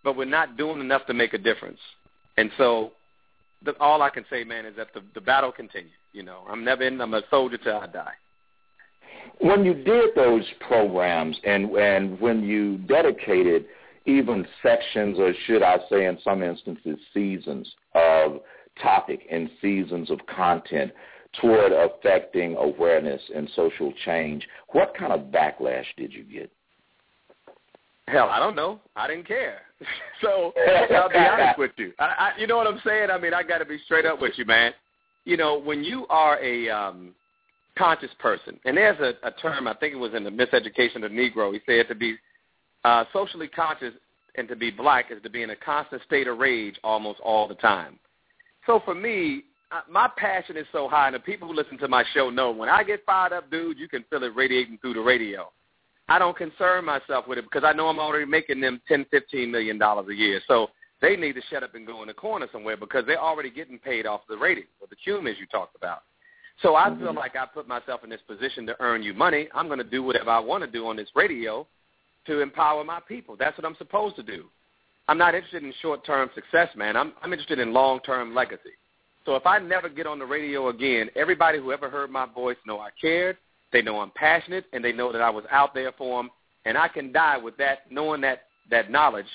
[0.07, 1.79] but we're not doing enough to make a difference.
[2.37, 2.93] And so
[3.65, 5.91] the, all I can say, man, is that the, the battle continues.
[6.13, 7.01] You know, I'm never in.
[7.01, 8.13] I'm a soldier till I die.
[9.39, 13.65] When you did those programs and and when you dedicated
[14.05, 18.39] even sections, or should I say, in some instances, seasons of
[18.81, 20.93] topic and seasons of content
[21.41, 26.49] toward affecting awareness and social change, what kind of backlash did you get?
[28.07, 28.79] Hell, I don't know.
[28.95, 29.63] I didn't care.
[30.21, 30.53] so
[30.95, 31.93] I'll be honest with you.
[31.99, 33.09] I, I, you know what I'm saying?
[33.11, 34.73] I mean, I got to be straight up with you, man.
[35.25, 37.13] You know, when you are a um,
[37.77, 41.01] conscious person, and there's a, a term I think it was in the Miseducation of
[41.03, 41.53] the Negro.
[41.53, 42.15] He said to be
[42.83, 43.93] uh, socially conscious
[44.35, 47.47] and to be black is to be in a constant state of rage almost all
[47.47, 47.99] the time.
[48.65, 49.43] So for me,
[49.89, 52.69] my passion is so high, and the people who listen to my show know when
[52.69, 55.51] I get fired up, dude, you can feel it radiating through the radio.
[56.09, 59.51] I don't concern myself with it because I know I'm already making them ten, fifteen
[59.51, 60.41] million dollars a year.
[60.47, 60.67] So
[61.01, 63.77] they need to shut up and go in the corner somewhere because they're already getting
[63.77, 66.03] paid off the rating or the cum as you talked about.
[66.61, 67.03] So I mm-hmm.
[67.03, 69.47] feel like I put myself in this position to earn you money.
[69.53, 71.67] I'm going to do whatever I want to do on this radio
[72.25, 73.35] to empower my people.
[73.37, 74.45] That's what I'm supposed to do.
[75.07, 76.97] I'm not interested in short-term success, man.
[76.97, 78.73] I'm, I'm interested in long-term legacy.
[79.25, 82.57] So if I never get on the radio again, everybody who ever heard my voice
[82.65, 83.37] know I cared,
[83.73, 86.29] they know I'm passionate, and they know that I was out there for them.
[86.65, 89.27] And I can die with that, knowing that that knowledge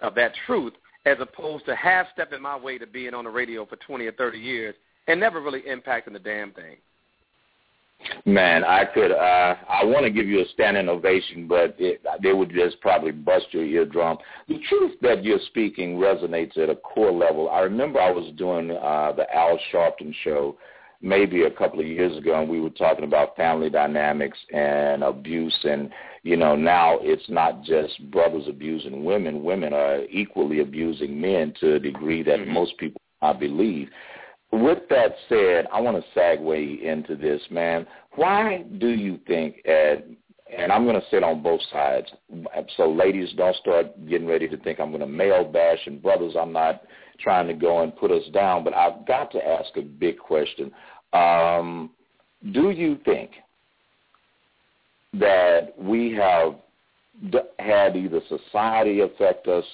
[0.00, 0.72] of that truth,
[1.06, 4.12] as opposed to half stepping my way to being on the radio for 20 or
[4.12, 4.74] 30 years
[5.06, 6.76] and never really impacting the damn thing.
[8.24, 9.12] Man, I could.
[9.12, 13.10] Uh, I want to give you a standing ovation, but it, they would just probably
[13.10, 14.16] bust your eardrum.
[14.48, 17.50] The truth that you're speaking resonates at a core level.
[17.50, 20.56] I remember I was doing uh, the Al Sharpton show
[21.02, 25.58] maybe a couple of years ago, and we were talking about family dynamics and abuse.
[25.64, 25.90] And
[26.22, 31.74] you know, now it's not just brothers abusing women; women are equally abusing men to
[31.74, 32.52] a degree that mm-hmm.
[32.52, 33.88] most people I believe.
[34.52, 37.86] With that said, I want to segue into this, man.
[38.16, 40.16] Why do you think, Ed,
[40.56, 42.08] and I'm going to sit on both sides.
[42.76, 46.34] So ladies, don't start getting ready to think I'm going to male bash, and brothers,
[46.38, 46.82] I'm not
[47.20, 50.72] trying to go and put us down, but I've got to ask a big question.
[51.12, 51.90] Um,
[52.52, 53.30] do you think
[55.14, 56.54] that we have
[57.58, 59.64] had either society affect us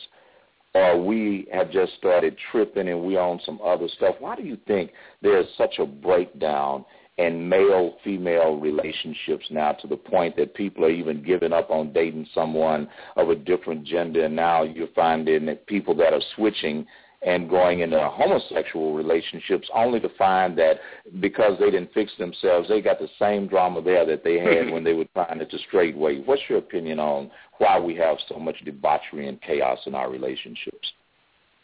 [0.75, 4.17] or we have just started tripping and we own some other stuff?
[4.19, 6.85] Why do you think there's such a breakdown
[7.19, 12.27] in male-female relationships now to the point that people are even giving up on dating
[12.35, 16.87] someone of a different gender and now you're finding that people that are switching
[17.27, 20.79] and going into homosexual relationships only to find that
[21.21, 24.85] because they didn't fix themselves, they got the same drama there that they had when
[24.85, 26.21] they were trying it the straight way.
[26.25, 30.93] What's your opinion on why we have so much debauchery and chaos in our relationships?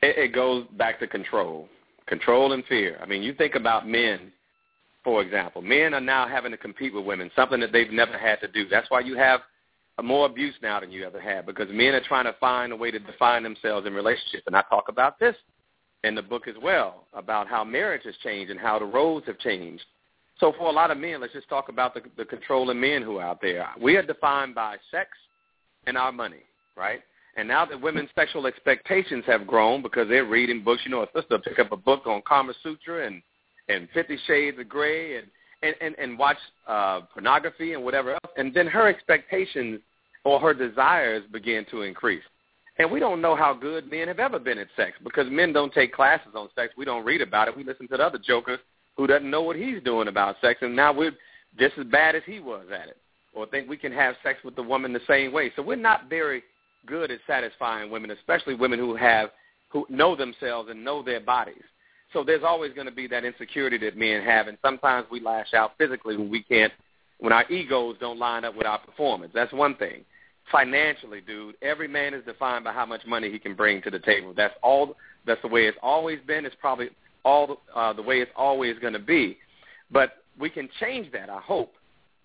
[0.03, 1.68] It, it goes back to control,
[2.07, 2.98] control and fear.
[3.01, 4.33] I mean, you think about men,
[5.05, 5.62] for example.
[5.62, 8.68] Men are now having to compete with women, something that they've never had to do.
[8.68, 9.40] That's why you have
[10.03, 12.90] more abuse now than you ever had because men are trying to find a way
[12.90, 14.42] to define themselves in relationships.
[14.48, 15.37] And I talk about this
[16.05, 19.38] in the book as well about how marriage has changed and how the roles have
[19.38, 19.85] changed.
[20.38, 23.19] So for a lot of men, let's just talk about the, the controlling men who
[23.19, 23.69] are out there.
[23.81, 25.11] We are defined by sex
[25.87, 26.43] and our money,
[26.77, 27.01] right?
[27.37, 31.07] And now that women's sexual expectations have grown because they're reading books, you know, a
[31.15, 33.23] sister pick up a book on Kama Sutra and
[33.69, 35.29] and Fifty Shades of Grey and
[35.62, 36.37] and and, and watch
[36.67, 39.81] uh, pornography and whatever else, and then her expectations
[40.25, 42.23] or her desires begin to increase.
[42.79, 45.73] And we don't know how good men have ever been at sex because men don't
[45.73, 46.73] take classes on sex.
[46.77, 47.57] We don't read about it.
[47.57, 48.59] We listen to the other joker
[48.97, 51.13] who doesn't know what he's doing about sex, and now we're
[51.59, 52.97] just as bad as he was at it,
[53.35, 55.51] or think we can have sex with the woman the same way.
[55.57, 56.43] So we're not very
[56.87, 59.31] good at satisfying women, especially women who have
[59.69, 61.63] who know themselves and know their bodies.
[62.13, 65.55] So there's always going to be that insecurity that men have, and sometimes we lash
[65.55, 66.73] out physically when we can't,
[67.19, 69.33] when our egos don't line up with our performance.
[69.35, 70.05] That's one thing
[70.53, 73.99] financially, dude, every man is defined by how much money he can bring to the
[73.99, 74.33] table.
[74.37, 74.95] That's all.
[75.27, 76.45] That's the way it's always been.
[76.45, 76.91] It's probably
[77.25, 79.38] all uh, the way it's always going to be.
[79.91, 81.73] But we can change that, I hope,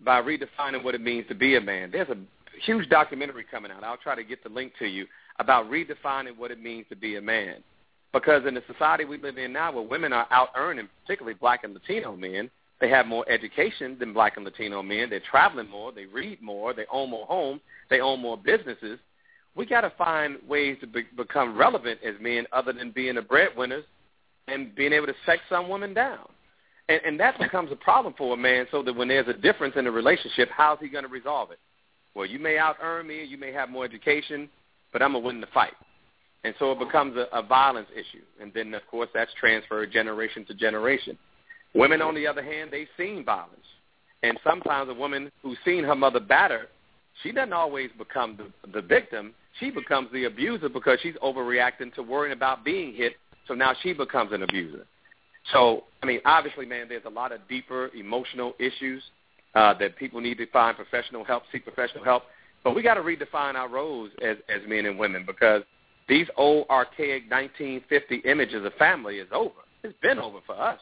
[0.03, 1.89] by redefining what it means to be a man.
[1.91, 2.17] There's a
[2.63, 3.83] huge documentary coming out.
[3.83, 5.05] I'll try to get the link to you
[5.39, 7.63] about redefining what it means to be a man.
[8.13, 11.63] Because in the society we live in now, where women are out earning, particularly black
[11.63, 15.09] and Latino men, they have more education than black and Latino men.
[15.09, 15.91] They're traveling more.
[15.91, 16.73] They read more.
[16.73, 17.61] They own more homes.
[17.89, 18.99] They own more businesses.
[19.55, 23.21] we got to find ways to be, become relevant as men other than being the
[23.21, 23.85] breadwinners
[24.47, 26.27] and being able to sex some women down.
[26.87, 29.73] And, and that becomes a problem for a man so that when there's a difference
[29.75, 31.59] in the relationship, how's he going to resolve it?
[32.13, 34.49] Well, you may out-earn me, you may have more education,
[34.93, 35.73] but I'm going to win the fight.
[36.43, 38.23] And so it becomes a, a violence issue.
[38.39, 41.17] And then, of course, that's transferred generation to generation.
[41.77, 43.53] Women, on the other hand, they've seen violence.
[44.23, 46.69] And sometimes a woman who's seen her mother batter,
[47.21, 49.33] she doesn't always become the, the victim.
[49.59, 53.13] She becomes the abuser because she's overreacting to worrying about being hit.
[53.47, 54.85] So now she becomes an abuser.
[55.53, 59.03] So, I mean, obviously, man, there's a lot of deeper emotional issues
[59.53, 62.23] uh, that people need to find professional help, seek professional help.
[62.63, 65.61] But we got to redefine our roles as, as men and women because
[66.09, 69.53] these old archaic 1950 images of family is over.
[69.83, 70.79] It's been over for us.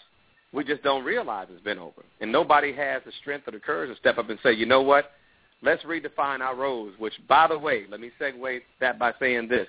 [0.55, 2.01] We just don't realize it's been over.
[2.21, 4.81] And nobody has the strength or the courage to step up and say, you know
[4.81, 5.11] what,
[5.61, 9.67] let's redefine our roles, which, by the way, let me segue that by saying this.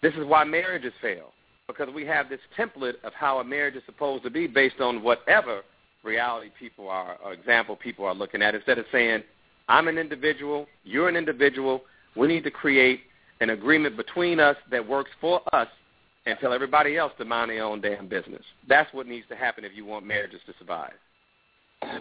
[0.00, 1.32] This is why marriages fail
[1.66, 5.02] because we have this template of how a marriage is supposed to be based on
[5.02, 5.62] whatever
[6.02, 9.22] reality people are or example people are looking at instead of saying,
[9.68, 11.82] I'm an individual, you're an individual,
[12.14, 13.00] we need to create
[13.40, 15.68] an agreement between us that works for us
[16.26, 18.42] and tell everybody else to mind their own damn business.
[18.68, 20.92] That's what needs to happen if you want marriages to survive.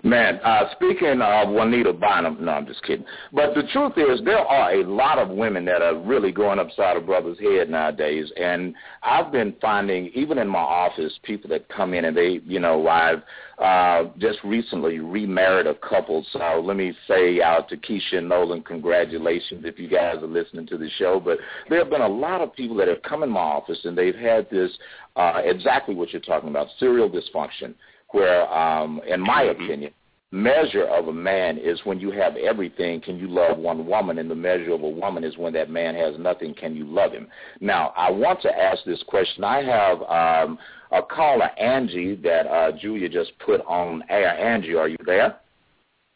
[0.03, 3.05] Man, uh, speaking of Juanita Bynum, no, I'm just kidding.
[3.33, 6.95] But the truth is, there are a lot of women that are really going upside
[6.95, 8.31] a brother's head nowadays.
[8.37, 12.59] And I've been finding, even in my office, people that come in and they, you
[12.59, 13.23] know, I've
[13.59, 16.25] uh, just recently remarried a couple.
[16.31, 20.67] So let me say out to Keisha and Nolan, congratulations if you guys are listening
[20.67, 21.19] to the show.
[21.19, 23.97] But there have been a lot of people that have come in my office and
[23.97, 24.71] they've had this,
[25.15, 27.73] uh, exactly what you're talking about, serial dysfunction
[28.15, 29.63] where, um, in my mm-hmm.
[29.63, 29.91] opinion,
[30.31, 34.19] measure of a man is when you have everything, can you love one woman?
[34.19, 37.11] And the measure of a woman is when that man has nothing, can you love
[37.11, 37.27] him?
[37.59, 39.43] Now, I want to ask this question.
[39.43, 40.57] I have um,
[40.91, 44.29] a caller, Angie, that uh, Julia just put on air.
[44.29, 45.37] Angie, are you there?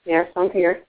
[0.05, 0.83] Yes, I'm here.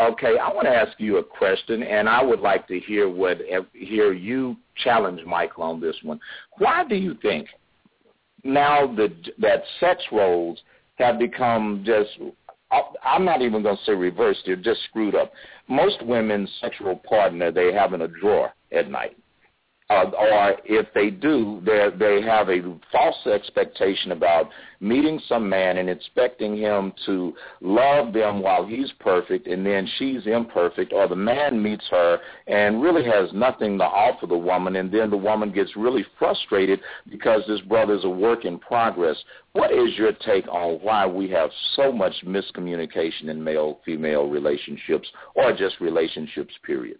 [0.00, 3.38] Okay, I want to ask you a question, and I would like to hear what
[3.72, 6.20] hear you challenge Michael on this one.
[6.58, 7.48] Why do you think
[8.48, 10.58] now that that sex roles
[10.96, 12.10] have become just
[13.04, 14.40] I'm not even going to say reversed.
[14.44, 15.32] They're just screwed up.
[15.68, 19.16] Most women's sexual partner they have in a drawer at night
[19.90, 25.88] uh, or if they do, they have a false expectation about meeting some man and
[25.88, 31.62] expecting him to love them while he's perfect, and then she's imperfect, or the man
[31.62, 35.74] meets her and really has nothing to offer the woman, and then the woman gets
[35.74, 39.16] really frustrated because this brother's a work in progress.
[39.52, 45.52] What is your take on why we have so much miscommunication in male-female relationships, or
[45.56, 46.98] just relationships, period?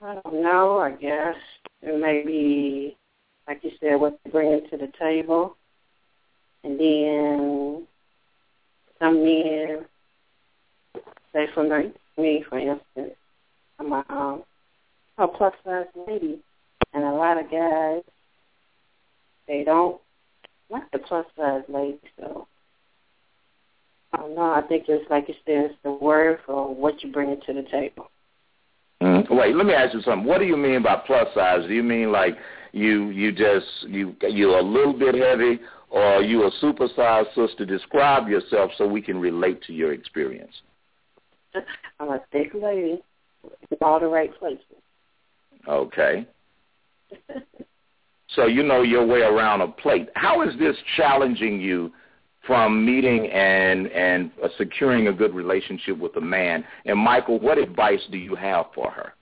[0.00, 0.78] I don't know.
[0.78, 1.34] I guess
[1.82, 2.96] it may be,
[3.46, 5.56] like you said, what they bring to the table,
[6.62, 7.86] and then
[9.00, 9.86] some men,
[11.32, 11.64] say for
[12.16, 13.16] me, for instance,
[13.78, 14.42] I'm a, um,
[15.18, 16.40] a plus size lady,
[16.92, 18.02] and a lot of guys
[19.48, 20.00] they don't
[20.70, 21.98] like the plus size lady.
[22.20, 22.46] So
[24.12, 24.52] I don't know.
[24.52, 27.62] I think it's like you said, it's the word for what you bring to the
[27.62, 28.10] table.
[29.30, 30.26] Wait, let me ask you something.
[30.26, 31.66] What do you mean by plus size?
[31.66, 32.36] Do you mean like
[32.72, 35.60] you you just you you're a little bit heavy,
[35.90, 37.64] or you a supersized sister?
[37.64, 40.52] Describe yourself so we can relate to your experience.
[42.00, 43.02] I'm a thick lady
[43.70, 44.64] in all the right places.
[45.66, 46.26] Okay.
[48.34, 50.08] so you know your way around a plate.
[50.14, 51.92] How is this challenging you
[52.48, 56.64] from meeting and and uh, securing a good relationship with a man.
[56.86, 59.12] And Michael, what advice do you have for her?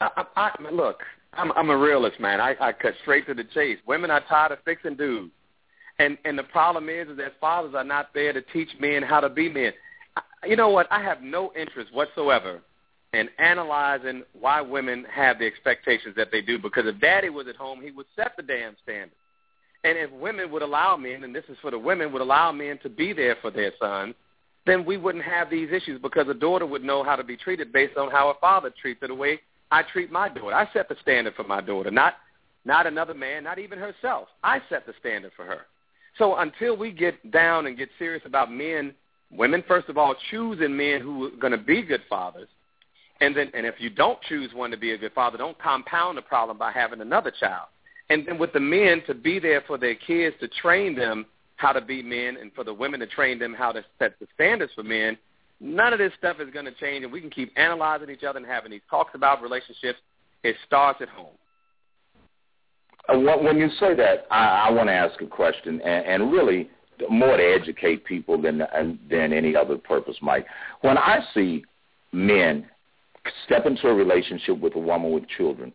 [0.00, 2.40] I, I, look, I'm, I'm a realist, man.
[2.40, 3.78] I, I cut straight to the chase.
[3.86, 5.32] Women are tired of fixing dudes,
[5.98, 9.20] and and the problem is, is that fathers are not there to teach men how
[9.20, 9.72] to be men.
[10.16, 10.86] I, you know what?
[10.90, 12.60] I have no interest whatsoever
[13.14, 16.58] in analyzing why women have the expectations that they do.
[16.58, 19.10] Because if Daddy was at home, he would set the damn standard.
[19.84, 22.78] And if women would allow men, and this is for the women, would allow men
[22.82, 24.14] to be there for their sons,
[24.66, 27.72] then we wouldn't have these issues because a daughter would know how to be treated
[27.72, 29.40] based on how a father treats her the way
[29.70, 30.54] I treat my daughter.
[30.54, 32.14] I set the standard for my daughter, not
[32.64, 34.28] not another man, not even herself.
[34.42, 35.60] I set the standard for her.
[36.18, 38.92] So until we get down and get serious about men,
[39.30, 42.48] women first of all choosing men who are going to be good fathers,
[43.20, 46.18] and then and if you don't choose one to be a good father, don't compound
[46.18, 47.68] the problem by having another child
[48.10, 51.72] and then with the men to be there for their kids to train them how
[51.72, 54.72] to be men and for the women to train them how to set the standards
[54.74, 55.18] for men,
[55.60, 58.38] None of this stuff is going to change, and we can keep analyzing each other
[58.38, 59.98] and having these talks about relationships.
[60.44, 61.34] It starts at home.
[63.08, 66.70] Uh, when you say that, I, I want to ask a question, and, and really
[67.10, 68.62] more to educate people than
[69.10, 70.46] than any other purpose, Mike.
[70.82, 71.64] When I see
[72.12, 72.66] men
[73.44, 75.72] step into a relationship with a woman with children,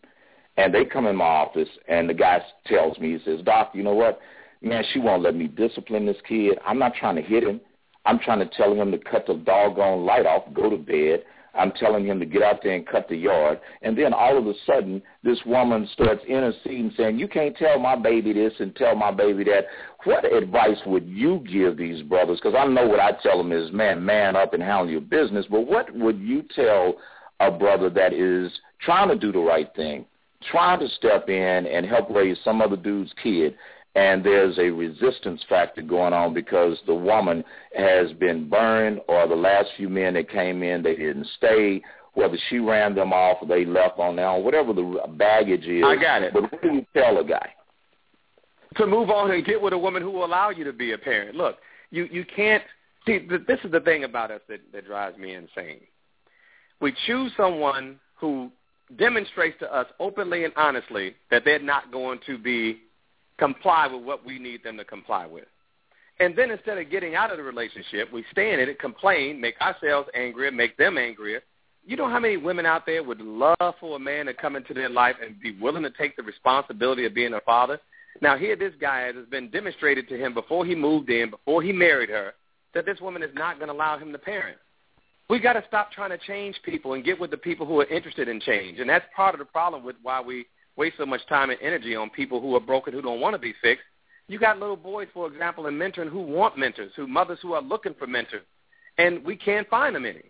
[0.58, 3.84] and they come in my office, and the guy tells me, he says, "Doc, you
[3.84, 4.20] know what?
[4.62, 6.58] Man, she won't let me discipline this kid.
[6.66, 7.60] I'm not trying to hit him.
[8.06, 11.24] I'm trying to tell him to cut the doggone light off, go to bed.
[11.56, 13.60] I'm telling him to get out there and cut the yard.
[13.84, 17.96] And then all of a sudden, this woman starts interceding, saying, you can't tell my
[17.96, 19.66] baby this and tell my baby that.
[20.04, 22.40] What advice would you give these brothers?
[22.42, 25.46] Because I know what I tell them is, man, man up and handle your business.
[25.50, 26.96] But what would you tell
[27.40, 28.52] a brother that is
[28.82, 30.06] trying to do the right thing,
[30.52, 33.56] trying to step in and help raise some other dude's kid,
[33.96, 37.44] and there's a resistance factor going on because the woman
[37.76, 41.82] has been burned or the last few men that came in they didn't stay.
[42.16, 45.84] Whether she ran them off or they left on their own whatever the baggage is
[45.84, 46.32] i got it.
[46.32, 47.50] but what do you tell a guy?
[48.78, 50.98] To move on and get with a woman who will allow you to be a
[50.98, 51.36] parent.
[51.36, 51.58] Look
[51.90, 52.64] you you can't
[53.06, 55.82] see this is the thing about us that that drives me insane.
[56.82, 58.52] We choose someone who
[58.98, 62.80] demonstrates to us openly and honestly that they're not going to be
[63.44, 65.44] comply with what we need them to comply with.
[66.22, 69.60] And then instead of getting out of the relationship, we stay in it, complain, make
[69.60, 71.42] ourselves angrier, make them angrier.
[71.86, 74.74] You know how many women out there would love for a man to come into
[74.74, 77.82] their life and be willing to take the responsibility of being a father?
[78.22, 81.74] Now here this guy has been demonstrated to him before he moved in, before he
[81.74, 82.36] married her,
[82.74, 84.58] that this woman is not going to allow him to parent.
[85.30, 87.88] We got to stop trying to change people and get with the people who are
[87.88, 88.80] interested in change.
[88.80, 90.46] And that's part of the problem with why we
[90.76, 93.40] waste so much time and energy on people who are broken who don't want to
[93.40, 93.86] be fixed.
[94.28, 97.62] You got little boys, for example, in mentoring who want mentors, who mothers who are
[97.62, 98.46] looking for mentors,
[98.98, 100.24] and we can't find them any.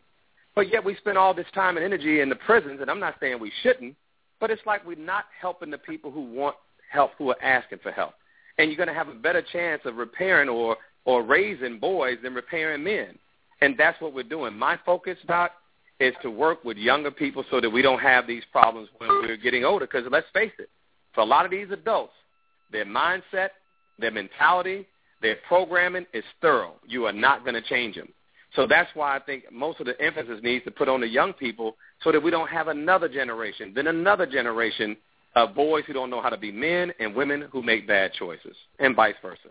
[0.56, 3.16] But yet we spend all this time and energy in the prisons, and I'm not
[3.20, 3.96] saying we shouldn't,
[4.40, 6.56] but it's like we're not helping the people who want
[6.92, 8.14] help, who are asking for help.
[8.58, 12.34] And you're going to have a better chance of repairing or or raising boys than
[12.34, 13.18] repairing men.
[13.62, 14.58] And that's what we're doing.
[14.58, 15.52] My focus, Doc,
[16.00, 19.38] is to work with younger people so that we don't have these problems when we're
[19.38, 19.86] getting older.
[19.86, 20.70] Because let's face it,
[21.14, 22.14] for a lot of these adults,
[22.72, 23.50] their mindset,
[24.00, 24.88] their mentality,
[25.22, 26.74] their programming is thorough.
[26.88, 28.10] You are not going to change them.
[28.56, 31.34] So that's why I think most of the emphasis needs to put on the young
[31.34, 34.96] people so that we don't have another generation, then another generation
[35.36, 38.56] of boys who don't know how to be men and women who make bad choices,
[38.78, 39.50] and vice versa.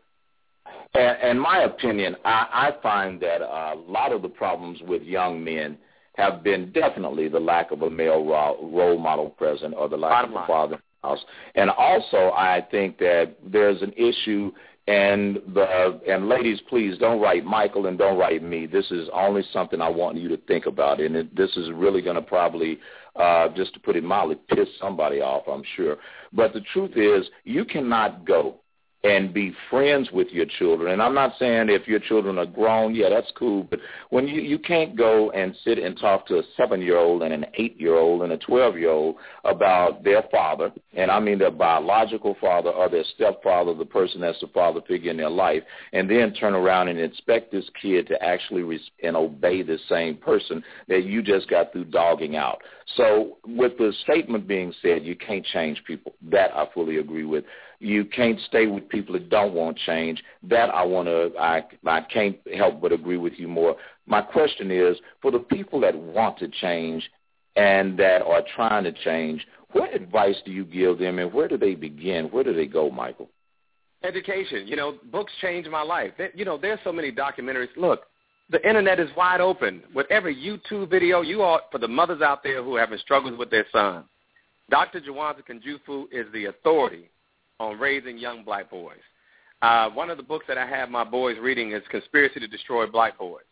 [0.95, 5.43] And, in my opinion, I, I find that a lot of the problems with young
[5.43, 5.79] men–
[6.17, 10.37] have been definitely the lack of a male role model present or the lack Bottom
[10.37, 11.25] of a father in the house.
[11.55, 14.53] And also, I think that there's an issue
[14.89, 18.67] and the and ladies, please don't write Michael and don't write me.
[18.67, 22.03] This is only something I want you to think about, and it, this is really
[22.03, 22.81] going to probably,
[23.15, 25.45] uh, just to put it mildly, piss somebody off.
[25.47, 25.99] I'm sure.
[26.33, 28.57] But the truth is, you cannot go
[29.05, 30.93] and be friends with your children.
[30.93, 33.65] And I'm not saying if your children are grown, yeah, that's cool.
[33.65, 33.81] But
[34.11, 37.35] when you you can't go and sit and talk to a seven year old and
[37.35, 41.39] an eight year old and a twelve year old about their father, and I mean
[41.39, 45.65] their biological father or their stepfather, the person that's the father figure in their life,
[45.93, 50.17] and then turn around and expect this kid to actually res- and obey the same
[50.17, 52.63] person that you just got through dogging out.
[52.97, 56.15] So with the statement being said, you can't change people.
[56.31, 57.45] That I fully agree with
[57.83, 60.23] you can't stay with people that don't want change.
[60.45, 63.77] That I want to, I, I can't help but agree with you more.
[64.07, 67.11] My question is, for the people that want to change
[67.57, 71.57] and that are trying to change, what advice do you give them and where do
[71.57, 72.27] they begin?
[72.27, 73.29] Where do they go, Michael?
[74.05, 74.67] Education.
[74.67, 76.13] You know, books changed my life.
[76.35, 77.69] You know, there's so many documentaries.
[77.77, 78.03] Look,
[78.51, 79.83] the internet is wide open.
[79.93, 83.37] With every YouTube video, you are, for the mothers out there who are having struggles
[83.37, 84.05] with their son,
[84.71, 85.01] Dr.
[85.01, 87.11] Jawanza Kunjufu is the authority
[87.63, 88.99] on raising young black boys.
[89.63, 92.87] Uh, one of the books that I have my boys reading is Conspiracy to Destroy
[92.87, 93.45] Black Boys.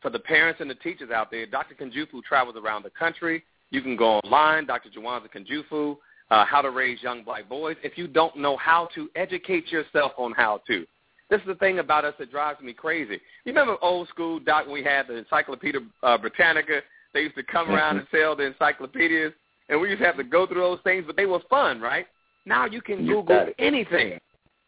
[0.00, 1.74] For the parents and the teachers out there, Dr.
[1.74, 3.44] Kunjufu travels around the country.
[3.70, 4.88] You can go online, Dr.
[4.88, 5.96] Jawanza Kunjufu,
[6.30, 7.76] uh, How to Raise Young Black Boys.
[7.82, 10.86] If you don't know how to, educate yourself on how to.
[11.28, 13.20] This is the thing about us that drives me crazy.
[13.44, 16.80] You remember old school, Doc, when we had the Encyclopedia uh, Britannica?
[17.12, 18.16] They used to come around mm-hmm.
[18.16, 19.32] and sell the encyclopedias,
[19.68, 22.06] and we used to have to go through those things, but they were fun, right?
[22.48, 24.18] Now you can you Google anything,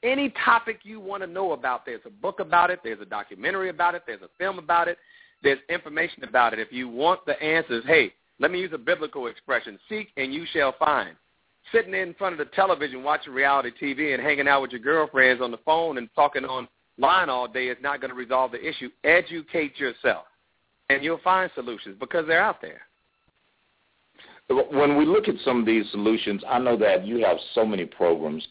[0.02, 1.86] any topic you want to know about.
[1.86, 2.80] There's a book about it.
[2.84, 4.02] There's a documentary about it.
[4.06, 4.98] There's a film about it.
[5.42, 6.58] There's information about it.
[6.58, 10.44] If you want the answers, hey, let me use a biblical expression: seek and you
[10.52, 11.16] shall find.
[11.72, 15.42] Sitting in front of the television watching reality TV and hanging out with your girlfriends
[15.42, 18.90] on the phone and talking online all day is not going to resolve the issue.
[19.04, 20.24] Educate yourself.
[20.90, 22.82] and you'll find solutions because they're out there.
[24.50, 27.84] When we look at some of these solutions, I know that you have so many
[27.84, 28.46] programs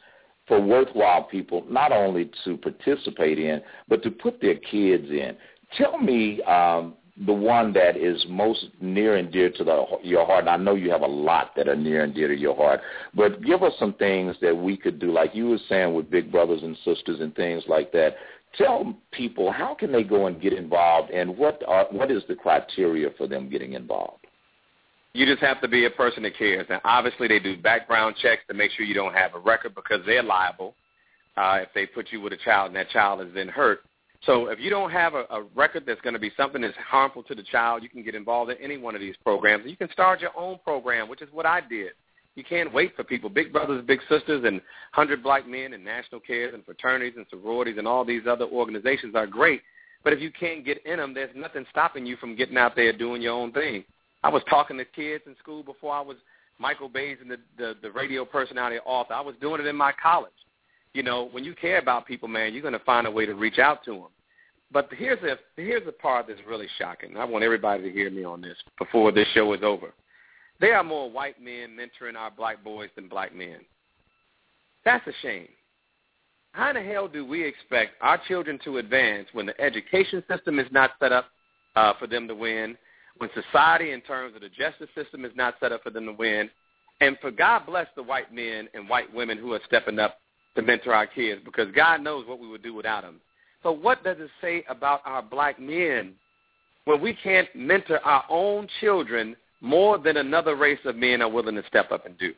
[0.47, 5.35] for worthwhile people not only to participate in, but to put their kids in.
[5.77, 6.95] Tell me um,
[7.25, 10.41] the one that is most near and dear to the, your heart.
[10.41, 12.79] And I know you have a lot that are near and dear to your heart,
[13.13, 16.31] but give us some things that we could do, like you were saying with big
[16.31, 18.15] brothers and sisters and things like that.
[18.57, 22.35] Tell people how can they go and get involved, and what are, what is the
[22.35, 24.25] criteria for them getting involved?
[25.13, 26.67] You just have to be a person that cares.
[26.69, 30.01] And obviously, they do background checks to make sure you don't have a record because
[30.05, 30.75] they're liable
[31.35, 33.81] uh, if they put you with a child and that child is then hurt.
[34.25, 37.23] So if you don't have a, a record that's going to be something that's harmful
[37.23, 39.63] to the child, you can get involved in any one of these programs.
[39.65, 41.91] You can start your own program, which is what I did.
[42.35, 43.29] You can't wait for people.
[43.29, 44.61] Big Brothers, Big Sisters, and
[44.93, 49.15] 100 Black Men, and National Cares, and fraternities, and sororities, and all these other organizations
[49.15, 49.61] are great.
[50.03, 52.93] But if you can't get in them, there's nothing stopping you from getting out there
[52.93, 53.83] doing your own thing.
[54.23, 56.17] I was talking to kids in school before I was
[56.57, 59.13] Michael Baisden the, the, the radio personality author.
[59.13, 60.31] I was doing it in my college.
[60.93, 63.35] You know, when you care about people, man, you're going to find a way to
[63.35, 64.07] reach out to them.
[64.71, 67.17] But here's the here's the part that's really shocking.
[67.17, 69.93] I want everybody to hear me on this before this show is over.
[70.59, 73.59] There are more white men mentoring our black boys than black men.
[74.85, 75.47] That's a shame.
[76.51, 80.59] How in the hell do we expect our children to advance when the education system
[80.59, 81.25] is not set up
[81.75, 82.77] uh, for them to win,
[83.19, 86.13] when society in terms of the justice system is not set up for them to
[86.13, 86.49] win,
[87.01, 90.17] and for God bless the white men and white women who are stepping up
[90.55, 93.21] to mentor our kids because God knows what we would do without them.
[93.61, 96.13] So what does it say about our black men
[96.85, 101.55] when we can't mentor our own children more than another race of men are willing
[101.55, 102.33] to step up and do?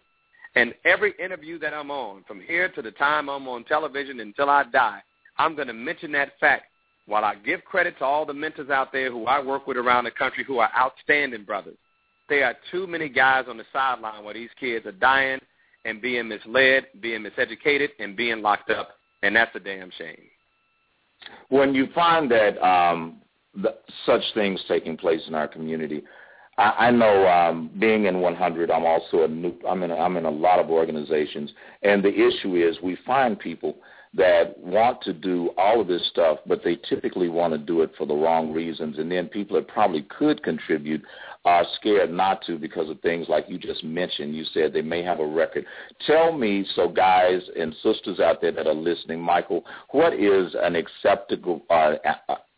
[0.55, 4.49] And every interview that I'm on, from here to the time I'm on television until
[4.49, 5.01] I die,
[5.37, 6.65] I'm going to mention that fact
[7.05, 10.05] while I give credit to all the mentors out there who I work with around
[10.05, 11.77] the country who are outstanding brothers.
[12.29, 15.39] There are too many guys on the sideline where these kids are dying
[15.85, 18.91] and being misled, being miseducated, and being locked up,
[19.23, 20.21] and that's a damn shame.
[21.49, 23.21] When you find that um,
[23.55, 23.75] the,
[24.05, 26.03] such things taking place in our community,
[26.57, 30.17] I, I know um, being in 100, I'm also a new, I'm in a, I'm
[30.17, 33.75] in a lot of organizations, and the issue is we find people
[34.13, 37.91] that want to do all of this stuff, but they typically want to do it
[37.97, 38.97] for the wrong reasons.
[38.97, 41.01] And then people that probably could contribute
[41.45, 44.35] are scared not to because of things like you just mentioned.
[44.35, 45.65] You said they may have a record.
[46.05, 50.75] Tell me, so guys and sisters out there that are listening, Michael, what is an
[50.75, 51.93] acceptable, uh,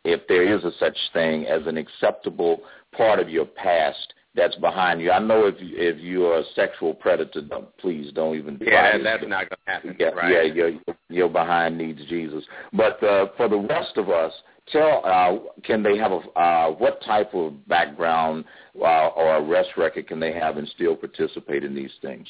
[0.03, 2.61] if there is a such thing as an acceptable
[2.97, 5.11] part of your past that's behind you.
[5.11, 8.57] I know if you, if you're a sexual predator, don't, please don't even.
[8.61, 9.95] Yeah, that's not going to happen.
[9.99, 10.31] Yeah, right?
[10.31, 10.71] yeah, your
[11.09, 12.43] your behind needs Jesus.
[12.73, 14.33] But uh, for the rest of us,
[14.71, 18.45] tell uh, can they have a uh, what type of background
[18.79, 22.27] uh, or arrest record can they have and still participate in these things?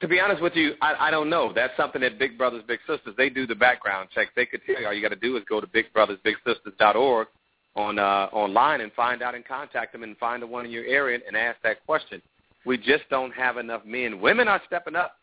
[0.00, 1.52] To be honest with you, I, I don't know.
[1.54, 4.28] That's something that Big Brothers Big Sisters they do the background check.
[4.34, 7.28] They could tell you all you got to do is go to bigbrothersbigsisters.org
[7.76, 10.84] on uh, online and find out and contact them and find the one in your
[10.84, 12.20] area and ask that question.
[12.66, 14.20] We just don't have enough men.
[14.20, 15.16] Women are stepping up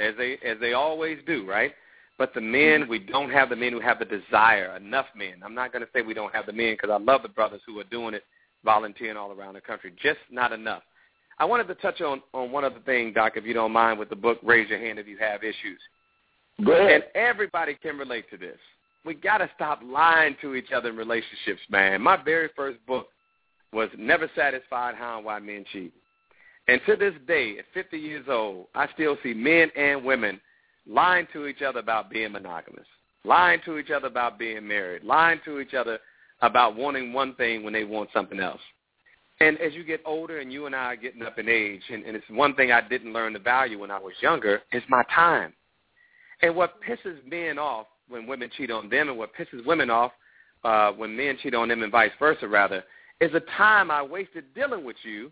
[0.00, 1.72] as they as they always do, right?
[2.18, 2.90] But the men, mm-hmm.
[2.90, 4.76] we don't have the men who have the desire.
[4.76, 5.34] Enough men.
[5.44, 7.60] I'm not going to say we don't have the men because I love the brothers
[7.66, 8.24] who are doing it,
[8.64, 9.92] volunteering all around the country.
[10.00, 10.82] Just not enough.
[11.38, 14.10] I wanted to touch on on one other thing, Doc, if you don't mind, with
[14.10, 14.38] the book.
[14.42, 15.80] Raise your hand if you have issues.
[16.64, 16.92] Go ahead.
[16.92, 18.58] And everybody can relate to this
[19.04, 22.00] we got to stop lying to each other in relationships, man.
[22.00, 23.08] My very first book
[23.72, 25.92] was Never Satisfied How and Why Men Cheat.
[26.68, 30.40] And to this day, at 50 years old, I still see men and women
[30.86, 32.86] lying to each other about being monogamous,
[33.24, 35.98] lying to each other about being married, lying to each other
[36.40, 38.60] about wanting one thing when they want something else.
[39.40, 42.04] And as you get older and you and I are getting up in age, and,
[42.04, 45.02] and it's one thing I didn't learn the value when I was younger, is my
[45.14, 45.52] time.
[46.40, 50.12] And what pisses men off when women cheat on them and what pisses women off
[50.64, 52.84] uh, when men cheat on them and vice versa, rather,
[53.20, 55.30] is the time I wasted dealing with you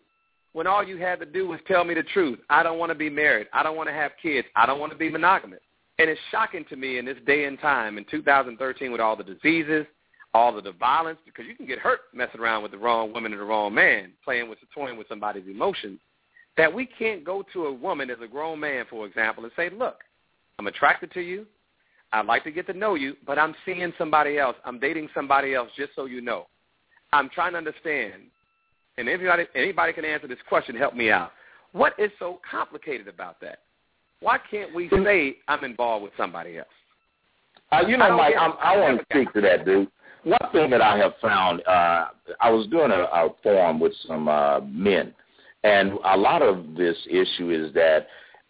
[0.53, 2.39] when all you had to do was tell me the truth.
[2.51, 3.49] I don't want to be married.
[3.53, 4.47] I don't want to have kids.
[4.55, 5.61] I don't want to be monogamous.
[5.99, 9.25] And it's shocking to me in this day and time in 2013 with all the
[9.25, 9.87] diseases,
[10.35, 13.33] all of the violence, because you can get hurt messing around with the wrong woman
[13.33, 16.01] and the wrong man, playing with, toying with somebody's emotions,
[16.57, 19.71] that we can't go to a woman as a grown man, for example, and say,
[19.71, 19.99] look,
[20.59, 21.47] I'm attracted to you.
[22.13, 24.57] I'd like to get to know you, but I'm seeing somebody else.
[24.65, 26.47] I'm dating somebody else, just so you know.
[27.13, 28.23] I'm trying to understand,
[28.99, 31.33] and anybody, anybody can answer this question, help me out.
[31.73, 33.61] What is so complicated about that?
[34.21, 36.69] Why can't we say I'm involved with somebody else?
[37.73, 39.89] Uh, you know, Mike, I'm, I want to speak to that, dude.
[40.25, 42.09] one thing that I have found, uh,
[42.41, 45.15] I was doing a, a forum with some uh, men,
[45.65, 48.07] and a lot of this issue is that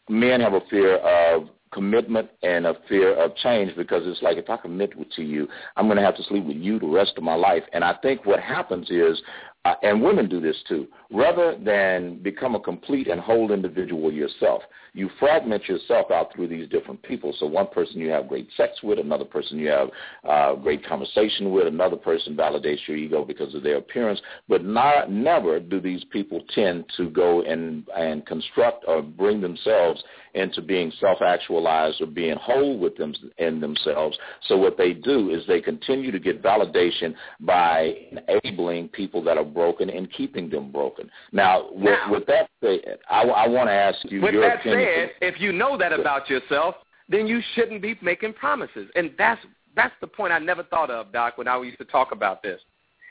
[0.08, 4.50] men have a fear of commitment and a fear of change because it's like if
[4.50, 7.22] I commit to you, I'm going to have to sleep with you the rest of
[7.22, 7.62] my life.
[7.72, 9.20] And I think what happens is
[9.64, 14.62] uh, and women do this too, rather than become a complete and whole individual yourself,
[14.94, 17.34] you fragment yourself out through these different people.
[17.38, 19.88] So one person you have great sex with, another person you have
[20.28, 24.20] uh, great conversation with, another person validates your ego because of their appearance.
[24.48, 30.02] But not, never do these people tend to go and, and construct or bring themselves
[30.34, 34.18] into being self-actualized or being whole with them in themselves.
[34.48, 37.94] So what they do is they continue to get validation by
[38.32, 41.10] enabling people that are broken and keeping them broken.
[41.32, 44.88] Now, with, now, with that said, I, I want to ask you with that opinion.
[44.94, 46.76] said, if you know that about yourself,
[47.08, 48.88] then you shouldn't be making promises.
[48.94, 49.40] And that's
[49.74, 52.60] that's the point I never thought of, Doc, when I used to talk about this.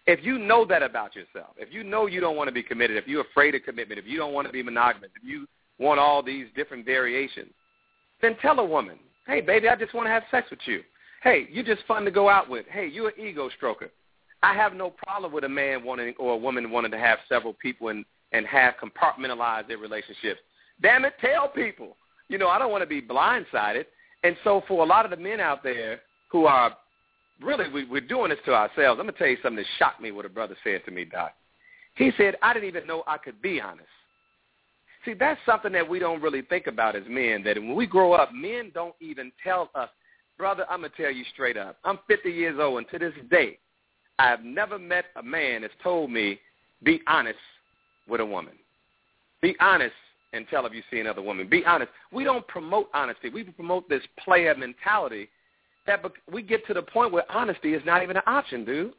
[0.07, 2.97] If you know that about yourself, if you know you don't want to be committed,
[2.97, 5.99] if you're afraid of commitment, if you don't want to be monogamous, if you want
[5.99, 7.51] all these different variations,
[8.21, 10.81] then tell a woman, hey, baby, I just want to have sex with you.
[11.23, 12.65] Hey, you're just fun to go out with.
[12.69, 13.89] Hey, you're an ego stroker.
[14.43, 17.53] I have no problem with a man wanting or a woman wanting to have several
[17.53, 20.39] people and and have compartmentalized their relationships.
[20.81, 21.97] Damn it, tell people.
[22.29, 23.85] You know, I don't want to be blindsided.
[24.23, 25.99] And so for a lot of the men out there
[26.31, 26.75] who are
[27.41, 30.11] really we, we're doing this to ourselves, I'm gonna tell you something that shocked me.
[30.11, 31.33] What a brother said to me, Doc.
[31.95, 33.89] He said, "I didn't even know I could be honest."
[35.03, 37.43] See, that's something that we don't really think about as men.
[37.43, 39.89] That when we grow up, men don't even tell us,
[40.37, 40.65] brother.
[40.69, 41.77] I'm gonna tell you straight up.
[41.83, 43.57] I'm 50 years old, and to this day,
[44.21, 46.39] I have never met a man that's told me,
[46.83, 47.39] be honest
[48.07, 48.53] with a woman.
[49.41, 49.95] Be honest
[50.31, 51.49] and tell if you see another woman.
[51.49, 51.91] Be honest.
[52.11, 53.29] We don't promote honesty.
[53.29, 55.27] We promote this player mentality
[55.87, 58.93] that we get to the point where honesty is not even an option, dude.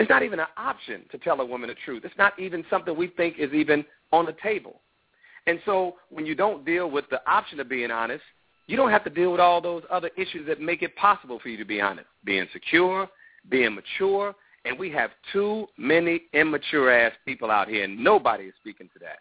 [0.00, 2.02] It's not even an option to tell a woman the truth.
[2.04, 4.80] It's not even something we think is even on the table.
[5.46, 8.24] And so when you don't deal with the option of being honest,
[8.66, 11.48] you don't have to deal with all those other issues that make it possible for
[11.48, 12.08] you to be honest.
[12.24, 13.08] Being secure,
[13.48, 14.34] being mature,
[14.64, 18.98] and we have too many immature ass people out here, and nobody is speaking to
[19.00, 19.18] that.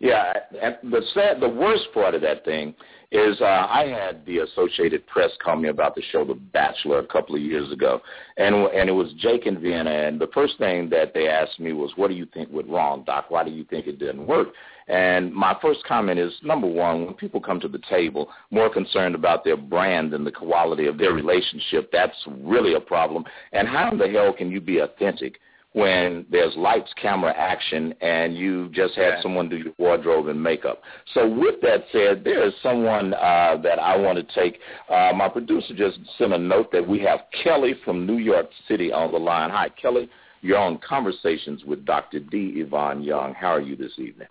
[0.00, 2.74] Yeah, and the sad, the worst part of that thing
[3.12, 7.06] is uh, I had the Associated Press call me about the show The Bachelor a
[7.06, 8.00] couple of years ago,
[8.36, 11.72] and and it was Jake and Vienna, and the first thing that they asked me
[11.72, 13.26] was, "What do you think went wrong, Doc?
[13.30, 14.48] Why do you think it didn't work?"
[14.88, 19.14] And my first comment is, number one, when people come to the table more concerned
[19.14, 23.24] about their brand than the quality of their relationship, that's really a problem.
[23.52, 25.38] And how in the hell can you be authentic
[25.76, 30.80] when there's lights, camera, action, and you just had someone do your wardrobe and makeup.
[31.12, 34.58] So with that said, there is someone uh, that I want to take.
[34.88, 38.90] Uh, my producer just sent a note that we have Kelly from New York City
[38.90, 39.50] on the line.
[39.50, 40.08] Hi, Kelly.
[40.40, 42.20] You're on Conversations with Dr.
[42.20, 42.54] D.
[42.56, 43.34] Yvonne Young.
[43.34, 44.28] How are you this evening?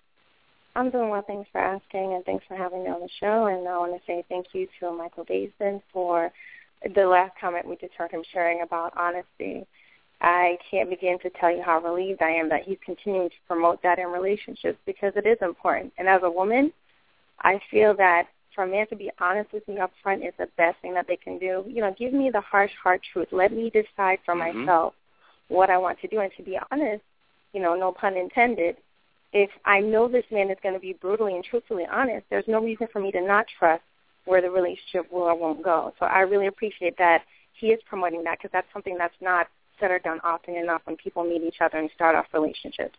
[0.76, 1.24] I'm doing well.
[1.26, 3.46] Thanks for asking, and thanks for having me on the show.
[3.46, 6.30] And I want to say thank you to Michael Baisden for
[6.94, 9.66] the last comment we just heard him sharing about honesty.
[10.20, 13.82] I can't begin to tell you how relieved I am that he's continuing to promote
[13.84, 15.94] that in relationships because it is important.
[15.96, 16.70] And as a woman,
[17.40, 18.24] I feel that
[18.54, 21.06] for a man to be honest with me up front is the best thing that
[21.08, 21.64] they can do.
[21.66, 23.28] You know, give me the harsh, hard truth.
[23.32, 24.58] Let me decide for mm-hmm.
[24.60, 24.92] myself
[25.48, 26.20] what I want to do.
[26.20, 27.02] And to be honest,
[27.54, 28.76] you know, no pun intended,
[29.36, 32.58] if I know this man is going to be brutally and truthfully honest, there's no
[32.58, 33.82] reason for me to not trust
[34.24, 35.92] where the relationship will or won't go.
[35.98, 37.20] So I really appreciate that
[37.52, 40.96] he is promoting that because that's something that's not said or done often enough when
[40.96, 42.96] people meet each other and start off relationships.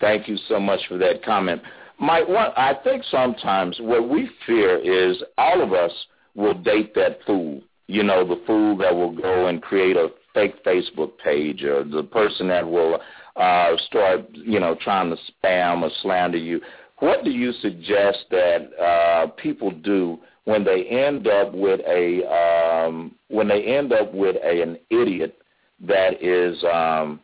[0.00, 1.60] Thank you so much for that comment.
[2.00, 5.92] Mike, what I think sometimes what we fear is all of us
[6.34, 7.60] will date that fool.
[7.88, 12.04] You know, the fool that will go and create a fake Facebook page or the
[12.04, 13.00] person that will
[13.38, 16.60] uh, start, you know, trying to spam or slander you.
[16.98, 23.14] What do you suggest that uh, people do when they end up with a um,
[23.28, 25.38] when they end up with a, an idiot
[25.86, 27.20] that is, um,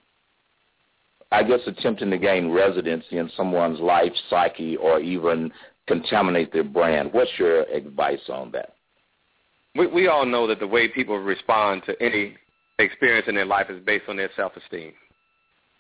[1.32, 5.50] I guess, attempting to gain residency in someone's life, psyche, or even
[5.88, 7.12] contaminate their brand?
[7.12, 8.74] What's your advice on that?
[9.74, 12.36] We, we all know that the way people respond to any
[12.78, 14.92] experience in their life is based on their self-esteem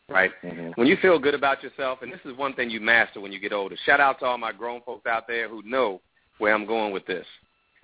[0.08, 0.30] right?
[0.42, 0.70] Mm-hmm.
[0.76, 3.40] When you feel good about yourself, and this is one thing you master when you
[3.40, 3.76] get older.
[3.86, 6.00] Shout out to all my grown folks out there who know
[6.38, 7.26] where I'm going with this.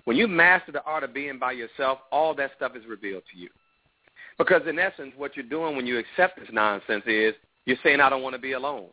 [0.05, 3.37] When you master the art of being by yourself, all that stuff is revealed to
[3.37, 3.49] you.
[4.37, 7.33] Because in essence, what you're doing when you accept this nonsense is
[7.65, 8.87] you're saying, I don't want to be alone.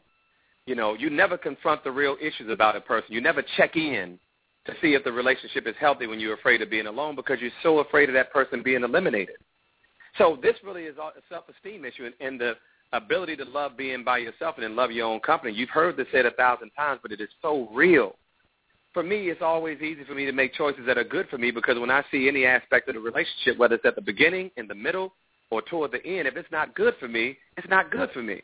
[0.67, 3.15] You know, you never confront the real issues about a person.
[3.15, 4.19] You never check in
[4.67, 7.51] to see if the relationship is healthy when you're afraid of being alone because you're
[7.63, 9.37] so afraid of that person being eliminated.
[10.19, 12.55] So this really is a self-esteem issue and, and the
[12.93, 15.53] ability to love being by yourself and then love your own company.
[15.53, 18.17] You've heard this said a thousand times, but it is so real.
[18.95, 21.51] For me, it's always easy for me to make choices that are good for me
[21.51, 24.67] because when I see any aspect of the relationship, whether it's at the beginning, in
[24.67, 25.13] the middle,
[25.51, 28.43] or toward the end, if it's not good for me, it's not good for me.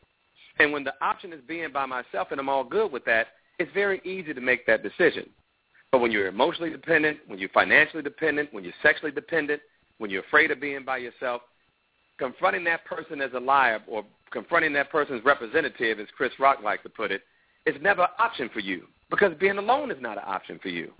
[0.59, 3.29] And when the option is being by myself and I'm all good with that,
[3.59, 5.29] it's very easy to make that decision.
[5.91, 9.63] But when you're emotionally dependent, when you're financially dependent, when you're sexually dependent,
[9.99, 11.43] when you're afraid of being by yourself,
[12.19, 16.83] confronting that person as a liar or confronting that person's representative, as Chris Rock likes
[16.83, 17.23] to put it,
[17.67, 20.91] is never an option for you because being alone is not an option for you.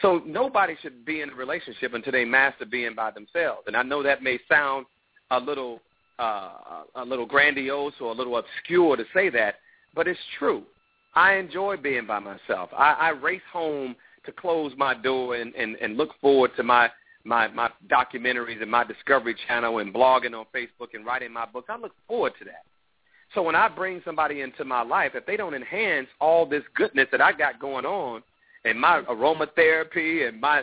[0.00, 3.62] So nobody should be in a relationship until they master being by themselves.
[3.66, 4.86] And I know that may sound
[5.30, 5.80] a little
[6.18, 9.56] uh, a little grandiose or a little obscure to say that,
[9.94, 10.64] but it's true.
[11.14, 12.70] I enjoy being by myself.
[12.76, 13.94] I, I race home
[14.26, 16.90] to close my door and, and, and look forward to my,
[17.28, 21.68] my, my documentaries and my Discovery Channel and blogging on Facebook and writing my books.
[21.68, 22.64] I look forward to that.
[23.34, 27.06] So when I bring somebody into my life, if they don't enhance all this goodness
[27.12, 28.22] that I got going on
[28.64, 30.62] and my aromatherapy and my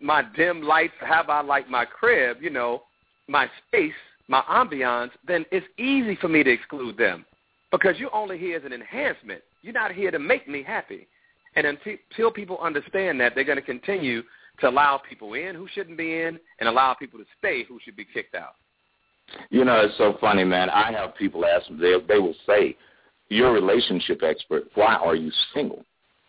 [0.00, 2.82] my dim lights, how I like my crib, you know,
[3.26, 3.92] my space,
[4.28, 7.26] my ambiance, then it's easy for me to exclude them
[7.70, 9.42] because you're only here as an enhancement.
[9.62, 11.08] You're not here to make me happy.
[11.56, 14.22] And until people understand that, they're going to continue
[14.60, 17.96] to allow people in who shouldn't be in and allow people to stay who should
[17.96, 18.54] be kicked out.
[19.50, 20.70] You know, it's so funny, man.
[20.70, 22.76] I have people ask me, they, they will say,
[23.28, 24.64] you're a relationship expert.
[24.74, 25.84] Why are you single?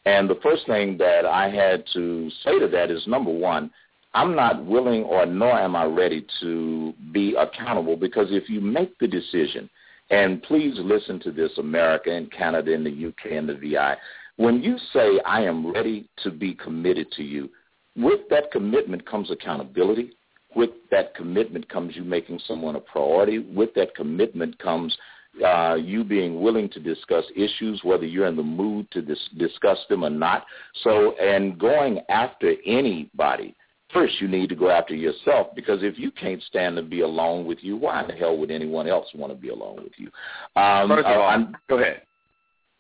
[0.06, 3.72] And the first thing that I had to say to that is, number one,
[4.14, 8.98] I'm not willing or nor am I ready to be accountable because if you make
[9.00, 9.70] the decision,
[10.10, 13.96] and please listen to this, America and Canada and the UK and the VI,
[14.38, 17.50] when you say I am ready to be committed to you,
[17.96, 20.12] with that commitment comes accountability.
[20.56, 23.40] With that commitment comes you making someone a priority.
[23.40, 24.98] With that commitment comes
[25.46, 29.78] uh, you being willing to discuss issues, whether you're in the mood to dis- discuss
[29.90, 30.46] them or not.
[30.84, 33.56] So, and going after anybody
[33.94, 37.46] first you need to go after yourself because if you can't stand to be alone
[37.46, 40.10] with you, why in the hell would anyone else want to be alone with you?
[40.62, 42.02] Um, first of all, uh, go ahead.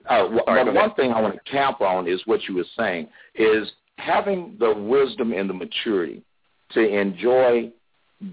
[0.07, 0.95] Uh, Sorry, go one ahead.
[0.95, 3.69] thing I want to camp on is what you were saying is
[3.99, 6.23] having the wisdom and the maturity
[6.71, 7.71] to enjoy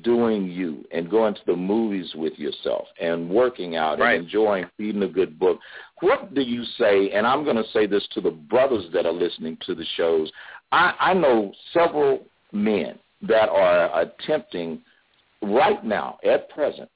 [0.02, 4.16] doing you and going to the movies with yourself and working out right.
[4.16, 5.58] and enjoying reading a good book.
[6.00, 9.12] What do you say, and I'm going to say this to the brothers that are
[9.12, 10.30] listening to the shows,
[10.72, 14.82] I, I know several men that are attempting
[15.42, 16.88] right now, at present,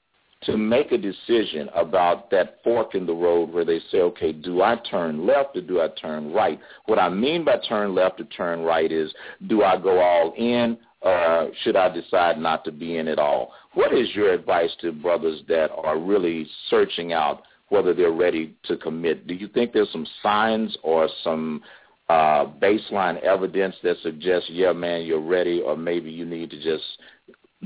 [0.42, 4.62] to make a decision about that fork in the road where they say, okay, do
[4.62, 6.58] I turn left or do I turn right?
[6.86, 9.12] What I mean by turn left or turn right is,
[9.48, 13.52] do I go all in or should I decide not to be in at all?
[13.74, 18.76] What is your advice to brothers that are really searching out whether they're ready to
[18.76, 19.26] commit?
[19.26, 21.62] Do you think there's some signs or some
[22.08, 26.84] uh, baseline evidence that suggests, yeah, man, you're ready, or maybe you need to just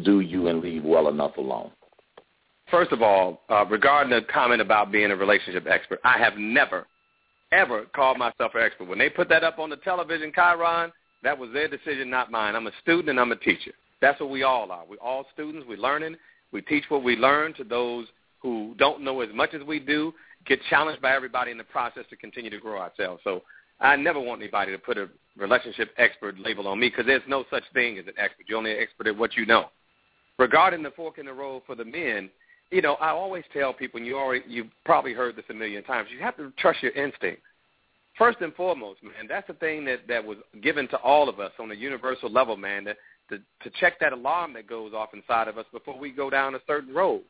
[0.04, 1.70] do you and leave well enough alone?
[2.70, 6.86] First of all, uh, regarding the comment about being a relationship expert, I have never,
[7.52, 8.88] ever called myself an expert.
[8.88, 10.92] When they put that up on the television, Chiron,
[11.22, 12.56] that was their decision, not mine.
[12.56, 13.72] I'm a student and I'm a teacher.
[14.00, 14.84] That's what we all are.
[14.88, 15.66] We're all students.
[15.68, 16.16] We're learning.
[16.52, 18.06] We teach what we learn to those
[18.40, 20.12] who don't know as much as we do,
[20.46, 23.22] get challenged by everybody in the process to continue to grow ourselves.
[23.24, 23.42] So
[23.80, 27.44] I never want anybody to put a relationship expert label on me because there's no
[27.50, 28.44] such thing as an expert.
[28.46, 29.70] You're only an expert at what you know.
[30.38, 32.28] Regarding the fork in the road for the men,
[32.74, 35.84] you know, I always tell people, and you already you've probably heard this a million
[35.84, 37.42] times, you have to trust your instincts.
[38.18, 41.52] First and foremost, man, that's the thing that that was given to all of us
[41.60, 42.94] on a universal level, man, to
[43.30, 46.56] to, to check that alarm that goes off inside of us before we go down
[46.56, 47.22] a certain road.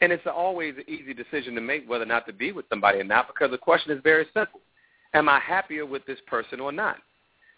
[0.00, 2.98] And it's always an easy decision to make whether or not to be with somebody
[2.98, 4.60] or not because the question is very simple.
[5.14, 6.96] Am I happier with this person or not?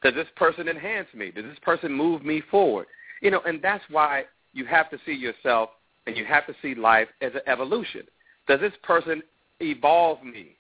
[0.03, 1.31] Does this person enhance me?
[1.31, 2.87] Does this person move me forward?
[3.23, 5.71] You know, and that's why you have to see yourself
[6.09, 8.03] and you have to see life as an evolution.
[8.49, 9.23] Does this person
[9.61, 10.57] evolve me?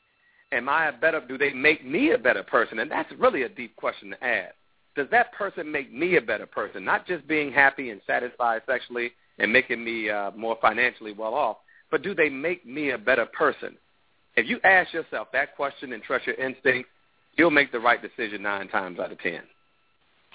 [0.52, 2.80] Am I a better, do they make me a better person?
[2.80, 4.54] And that's really a deep question to ask.
[4.94, 6.84] Does that person make me a better person?
[6.84, 11.56] Not just being happy and satisfied sexually and making me uh, more financially well off,
[11.90, 13.76] but do they make me a better person?
[14.36, 16.90] If you ask yourself that question and trust your instincts,
[17.36, 19.42] you'll make the right decision nine times out of ten.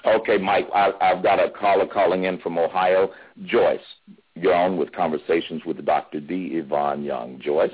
[0.06, 3.12] Okay, Mike, I, I've got a caller calling in from Ohio.
[3.46, 3.80] Joyce,
[4.36, 6.20] you're on with Conversations with Dr.
[6.20, 6.52] D.
[6.54, 7.40] Yvonne Young.
[7.42, 7.72] Joyce?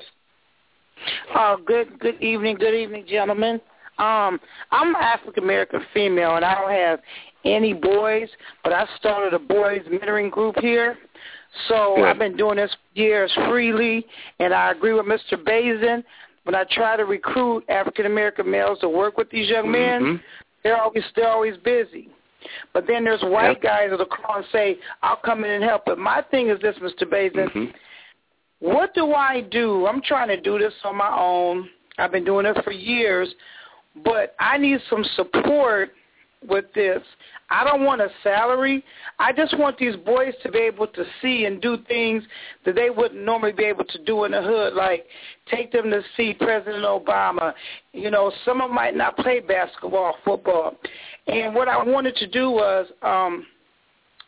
[1.34, 3.56] Uh, good good evening, good evening, gentlemen.
[3.98, 4.40] Um,
[4.72, 7.00] I'm an African American female, and I don't have
[7.46, 8.28] any boys,
[8.64, 10.98] but I started a boys mentoring group here
[11.68, 12.06] So Good.
[12.06, 14.06] I've been doing this years freely,
[14.40, 15.34] and I agree with Mr.
[15.36, 16.04] Baisden.
[16.44, 20.22] When I try to recruit African American males to work with these young men, Mhm.
[20.64, 22.10] they're always they're always busy.
[22.74, 23.62] But then there's white Yep.
[23.62, 26.78] guys that'll call and say, "I'll come in and help." But my thing is this,
[26.80, 27.06] Mr.
[27.06, 27.50] Baisden.
[27.50, 27.74] Mhm.
[28.60, 29.88] What do I do?
[29.88, 31.70] I'm trying to do this on my own.
[31.98, 33.34] I've been doing it for years,
[33.98, 35.94] but I need some support
[36.48, 37.02] with this.
[37.50, 38.84] I don't want a salary.
[39.18, 42.24] I just want these boys to be able to see and do things
[42.66, 45.06] that they wouldn't normally be able to do in the hood, like
[45.52, 47.54] take them to see President Obama.
[47.92, 50.78] You know, some of them might not play basketball, football.
[51.28, 53.46] And what I wanted to do was um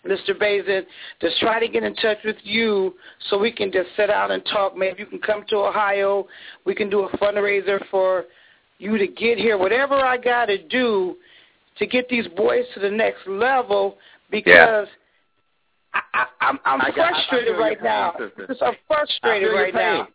[0.05, 0.31] Mr.
[0.31, 0.81] Baisden,
[1.21, 2.95] just try to get in touch with you
[3.29, 4.75] so we can just sit out and talk.
[4.75, 6.25] Maybe you can come to Ohio.
[6.65, 8.25] We can do a fundraiser for
[8.79, 9.59] you to get here.
[9.59, 11.17] Whatever I got to do
[11.81, 13.97] to get these boys to the next level
[14.29, 14.87] because
[15.93, 18.13] I, I, I'm, I'm I got- I- I frustrated right pain, now.
[18.17, 18.55] sister.
[18.65, 20.07] I'm frustrated right now.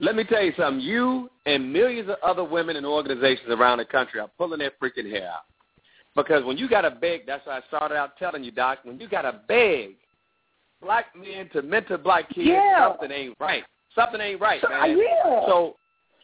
[0.00, 0.80] Let me tell you something.
[0.80, 5.08] You and millions of other women and organizations around the country are pulling their freaking
[5.08, 5.42] hair out.
[6.16, 8.98] Because when you got to beg, that's why I started out telling you, Doc, when
[8.98, 9.96] you got to beg
[10.80, 12.88] black men to mentor black kids, Yeah.
[12.88, 13.64] something ain't right.
[13.94, 14.80] Something ain't right, So, man.
[14.82, 15.46] Uh, yeah.
[15.46, 15.76] So,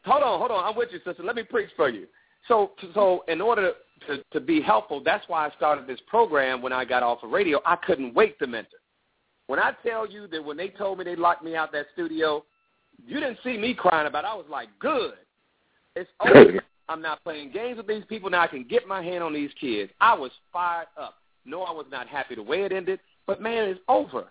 [0.04, 0.64] hold on, hold on.
[0.64, 1.22] I'm with you, sister.
[1.22, 2.06] Let me preach for you.
[2.48, 3.72] So, so in order
[4.06, 7.30] to, to be helpful, that's why I started this program when I got off of
[7.30, 7.60] radio.
[7.64, 8.78] I couldn't wait to mentor.
[9.46, 12.44] When I tell you that when they told me they locked me out that studio,
[13.06, 14.28] you didn't see me crying about it.
[14.28, 15.14] I was like, good.
[15.96, 16.62] It's over.
[16.88, 18.30] I'm not playing games with these people.
[18.30, 19.92] Now I can get my hand on these kids.
[20.00, 21.14] I was fired up.
[21.44, 24.24] No, I was not happy the way it ended, but man, it's over.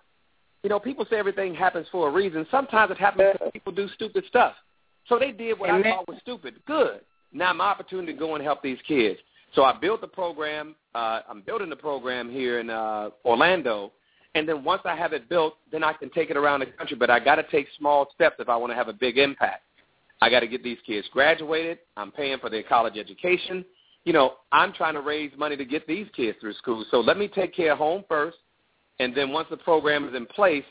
[0.63, 2.45] You know, people say everything happens for a reason.
[2.51, 4.53] Sometimes it happens because people do stupid stuff.
[5.07, 6.55] So they did what I thought was stupid.
[6.65, 7.01] Good.
[7.32, 9.20] Now my opportunity to go and help these kids.
[9.54, 10.76] So I built the program.
[10.93, 13.91] Uh, I'm building the program here in uh, Orlando,
[14.36, 16.98] and then once I have it built, then I can take it around the country.
[16.98, 19.64] But I got to take small steps if I want to have a big impact.
[20.22, 21.80] I got to get these kids graduated.
[21.95, 23.64] I'm paying for their college education.
[24.04, 26.86] You know, I'm trying to raise money to get these kids through school.
[26.89, 28.38] So let me take care of home first,
[29.00, 30.64] and then once the program is in place,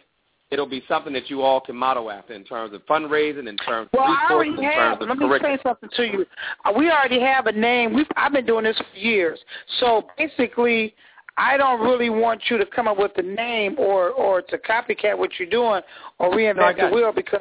[0.51, 3.89] it'll be something that you all can model after in terms of fundraising, in terms
[3.93, 4.99] of Well, I resources, in have.
[4.99, 5.57] terms of Let me curriculum.
[5.57, 6.27] say something to you.
[6.65, 7.93] Uh, We already have a name.
[7.93, 9.39] We've, I've been doing this for years.
[9.81, 10.95] So basically,
[11.37, 15.19] I don't really want you to come up with a name or or to copycat
[15.19, 15.83] what you're doing
[16.19, 17.41] or No, reinvent got the wheel because.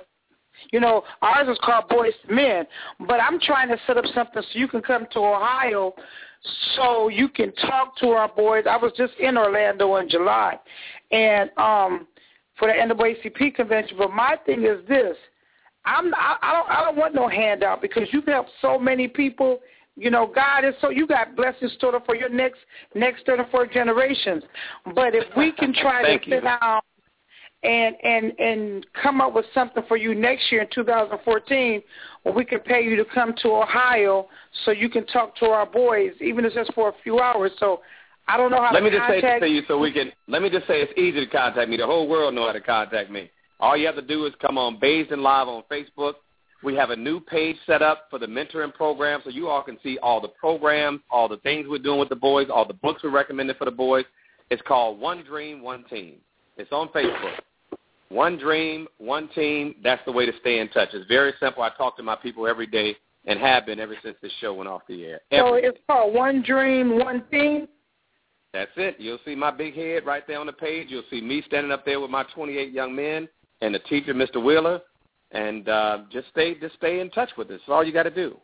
[0.72, 2.66] You know, ours is called Boys to Men,
[3.08, 5.94] but I'm trying to set up something so you can come to Ohio
[6.76, 8.64] so you can talk to our boys.
[8.70, 10.58] I was just in Orlando in July,
[11.12, 12.08] and um,
[12.58, 13.98] for the NAACP convention.
[13.98, 15.16] But my thing is this:
[15.86, 19.60] I'm I, I don't I don't want no handout because you've helped so many people.
[19.98, 22.60] You know, God is so you got blessings stored up for your next
[22.96, 24.44] next third and fourth generations.
[24.94, 26.82] But if we can try to sit down
[27.64, 31.82] and and and come up with something for you next year in 2014,
[32.24, 34.28] where we can pay you to come to Ohio
[34.66, 37.52] so you can talk to our boys, even if it's just for a few hours.
[37.60, 37.82] So
[38.28, 39.92] I don't know how Let to me just say contact this to you so we
[39.92, 41.78] can, let me just say it's easy to contact me.
[41.78, 43.30] The whole world know how to contact me.
[43.60, 46.14] All you have to do is come on Baisden Live on Facebook.
[46.64, 49.78] We have a new page set up for the mentoring program so you all can
[49.84, 53.04] see all the programs, all the things we're doing with the boys, all the books
[53.04, 54.06] we're recommending for the boys.
[54.50, 56.16] It's called One Dream, One Team.
[56.58, 57.38] It's on Facebook.
[58.10, 59.76] One Dream, One Team.
[59.84, 60.90] That's the way to stay in touch.
[60.94, 61.62] It's very simple.
[61.62, 62.96] I talk to my people every day
[63.26, 65.22] and have been ever since this show went off the air.
[65.32, 67.68] So Every it's called One Dream, One Team.
[68.56, 68.96] That's it.
[69.00, 70.88] You'll see my big head right there on the page.
[70.90, 73.28] You'll see me standing up there with my 28 young men
[73.60, 74.42] and the teacher, Mr.
[74.42, 74.80] Wheeler,
[75.32, 77.60] and uh, just stay just stay in touch with us.
[77.60, 78.38] That's all you got to do.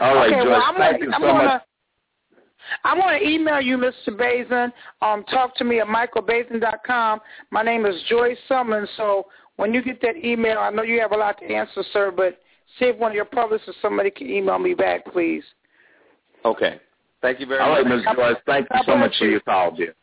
[0.00, 0.48] All right, okay, Joyce.
[0.48, 1.62] well, I'm thank gonna, you I'm so gonna, much.
[2.84, 4.10] I'm going to email you, Mr.
[4.10, 4.70] Baisden.
[5.00, 7.20] Um, talk to me at michaelbaisden.com.
[7.50, 8.88] My name is Joyce Summons.
[8.98, 12.12] So when you get that email, I know you have a lot to answer, sir,
[12.14, 12.38] but
[12.78, 15.42] see if one of your publicists or somebody can email me back, please.
[16.44, 16.78] Okay.
[17.22, 18.04] Thank you very All right, much.
[18.04, 18.16] Ms.
[18.16, 18.36] Joyce.
[18.46, 19.94] Thank you so much bless for your call, dear.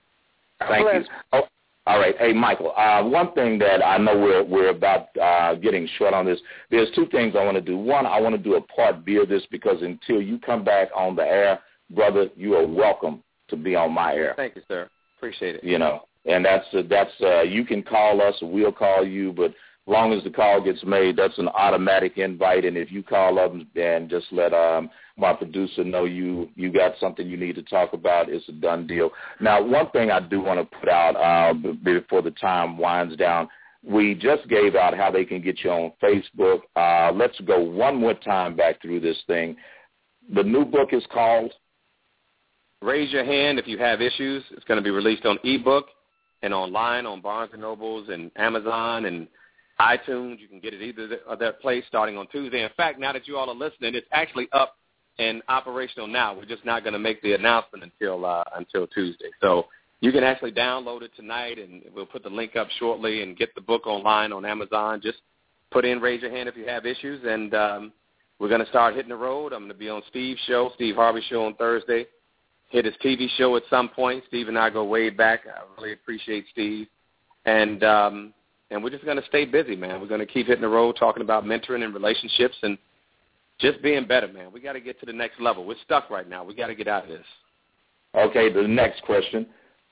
[0.59, 1.03] Thank you.
[1.33, 1.41] Oh,
[1.87, 2.15] all right.
[2.17, 6.25] Hey, Michael, uh, one thing that I know we're, we're about uh, getting short on
[6.25, 6.39] this,
[6.69, 7.77] there's two things I want to do.
[7.77, 10.89] One, I want to do a part B of this because until you come back
[10.95, 11.59] on the air,
[11.89, 14.33] brother, you are welcome to be on my air.
[14.35, 14.89] Thank you, sir.
[15.17, 15.63] Appreciate it.
[15.63, 19.31] You know, and that's uh, that's uh, you can call us, or we'll call you,
[19.31, 19.53] but
[19.85, 22.65] long as the call gets made, that's an automatic invite.
[22.65, 26.93] And if you call up and just let um, my producer know you you got
[26.99, 29.09] something you need to talk about, it's a done deal.
[29.41, 31.53] Now, one thing I do want to put out uh,
[31.83, 33.49] before the time winds down.
[33.83, 36.61] We just gave out how they can get you on Facebook.
[36.75, 39.55] Uh, let's go one more time back through this thing.
[40.33, 41.53] The new book is called
[42.81, 44.43] Raise your hand if you have issues.
[44.51, 45.85] It's going to be released on ebook.
[46.43, 49.27] and online on Barnes and Nobles and Amazon and
[49.79, 50.39] iTunes.
[50.39, 52.63] You can get it either of that place starting on Tuesday.
[52.63, 54.75] In fact, now that you all are listening, it's actually up
[55.19, 56.35] and operational now.
[56.35, 59.29] We're just not going to make the announcement until uh, until Tuesday.
[59.41, 59.65] So
[59.99, 63.53] you can actually download it tonight, and we'll put the link up shortly and get
[63.55, 65.01] the book online on Amazon.
[65.01, 65.19] Just
[65.71, 67.93] put in raise your hand if you have issues, and um,
[68.39, 69.53] we're going to start hitting the road.
[69.53, 72.05] I'm going to be on Steve's show, Steve Harvey show on Thursday.
[72.69, 74.23] Hit his TV show at some point.
[74.27, 75.41] Steve and I go way back.
[75.47, 76.87] I really appreciate Steve,
[77.45, 78.33] and um,
[78.69, 80.01] and we're just going to stay busy, man.
[80.01, 82.77] We're going to keep hitting the road, talking about mentoring and relationships, and
[83.59, 84.51] just being better, man.
[84.51, 85.65] We got to get to the next level.
[85.65, 86.43] We're stuck right now.
[86.43, 87.25] We got to get out of this.
[88.15, 89.47] Okay, the next question.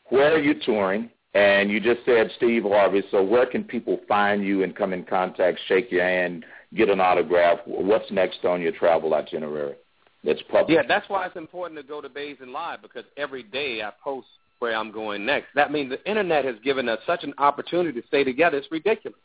[0.10, 1.10] Where are you touring?
[1.34, 5.04] And you just said Steve Harvey, so where can people find you and come in
[5.04, 7.60] contact, shake your hand, get an autograph?
[7.66, 9.76] What's next on your travel itinerary
[10.24, 10.70] that's public?
[10.70, 14.28] Yeah, that's why it's important to go to Baisden Live because every day I post
[14.60, 15.48] where I'm going next.
[15.56, 18.58] That means the Internet has given us such an opportunity to stay together.
[18.58, 19.20] It's ridiculous,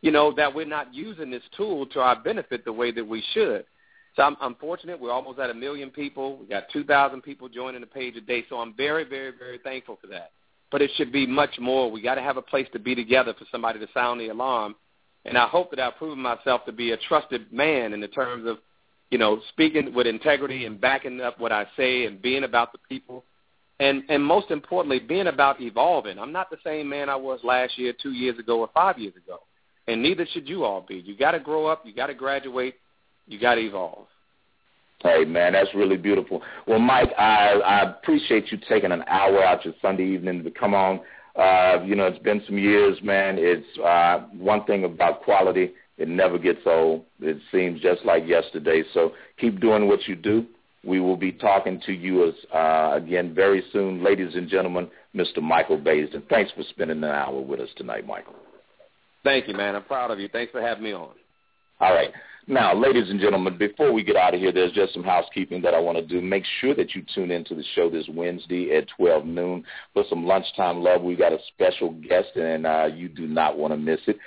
[0.00, 3.22] you know, that we're not using this tool to our benefit the way that we
[3.34, 3.66] should.
[4.16, 5.00] So I'm, I'm fortunate.
[5.00, 6.38] We're almost at a million people.
[6.38, 8.44] We got 2,000 people joining the page a day.
[8.48, 10.32] So I'm very, very, very thankful for that.
[10.70, 11.90] But it should be much more.
[11.90, 14.74] We got to have a place to be together for somebody to sound the alarm.
[15.24, 18.48] And I hope that I've proven myself to be a trusted man in the terms
[18.48, 18.58] of,
[19.10, 22.78] you know, speaking with integrity and backing up what I say and being about the
[22.88, 23.24] people.
[23.80, 26.18] And and most importantly, being about evolving.
[26.18, 29.14] I'm not the same man I was last year, two years ago, or five years
[29.16, 29.40] ago.
[29.88, 30.96] And neither should you all be.
[30.96, 31.84] You got to grow up.
[31.84, 32.74] You got to graduate
[33.30, 34.06] you got to evolve.
[35.02, 36.42] Hey man, that's really beautiful.
[36.66, 40.74] Well, Mike, I, I appreciate you taking an hour out your Sunday evening to come
[40.74, 41.00] on.
[41.36, 43.36] Uh, you know, it's been some years, man.
[43.38, 47.04] It's uh, one thing about quality; it never gets old.
[47.20, 48.82] It seems just like yesterday.
[48.92, 50.44] So keep doing what you do.
[50.84, 54.90] We will be talking to you as, uh, again very soon, ladies and gentlemen.
[55.14, 55.42] Mr.
[55.42, 56.28] Michael Baisden.
[56.28, 58.34] Thanks for spending an hour with us tonight, Michael.
[59.24, 59.74] Thank you, man.
[59.74, 60.28] I'm proud of you.
[60.28, 61.10] Thanks for having me on.
[61.80, 62.12] All right.
[62.46, 65.72] Now, ladies and gentlemen, before we get out of here, there's just some housekeeping that
[65.72, 66.20] I want to do.
[66.20, 69.64] Make sure that you tune into the show this Wednesday at 12 noon
[69.94, 71.02] for some lunchtime love.
[71.02, 74.18] We got a special guest, and uh, you do not want to miss it.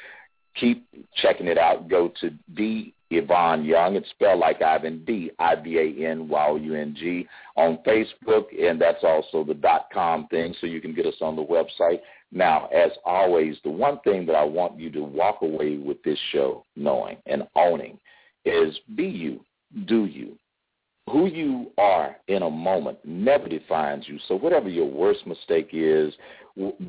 [0.60, 0.88] Keep
[1.22, 1.90] checking it out.
[1.90, 3.96] Go to D Yvonne Young.
[3.96, 7.80] It's spelled like Ivan D I B A N Y O U N G on
[7.86, 11.44] Facebook, and that's also the dot com thing, so you can get us on the
[11.44, 12.00] website.
[12.34, 16.18] Now, as always, the one thing that I want you to walk away with this
[16.32, 18.00] show knowing and owning
[18.44, 19.42] is be you,
[19.86, 20.38] do you.
[21.12, 24.18] Who you are in a moment never defines you.
[24.28, 26.14] So whatever your worst mistake is,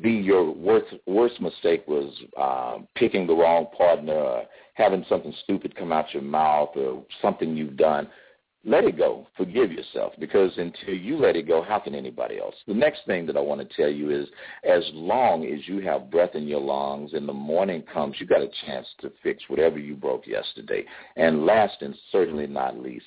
[0.01, 4.43] be your worst worst mistake was um, picking the wrong partner, or
[4.73, 8.07] having something stupid come out your mouth, or something you've done
[8.65, 9.27] let it go.
[9.37, 12.55] Forgive yourself because until you let it go, how can anybody else?
[12.67, 14.27] The next thing that I want to tell you is
[14.67, 18.41] as long as you have breath in your lungs and the morning comes, you got
[18.41, 20.83] a chance to fix whatever you broke yesterday.
[21.15, 23.05] And last and certainly not least,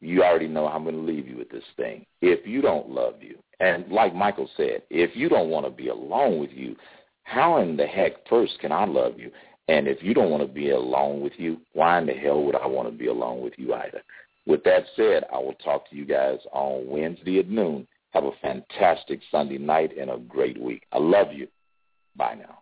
[0.00, 2.04] you already know I'm going to leave you with this thing.
[2.20, 5.88] If you don't love you, and like Michael said, if you don't want to be
[5.88, 6.76] alone with you,
[7.24, 9.30] how in the heck first can I love you?
[9.68, 12.54] And if you don't want to be alone with you, why in the hell would
[12.54, 14.02] I want to be alone with you either?
[14.48, 17.86] With that said, I will talk to you guys on Wednesday at noon.
[18.14, 20.84] Have a fantastic Sunday night and a great week.
[20.90, 21.48] I love you.
[22.16, 22.60] Bye now.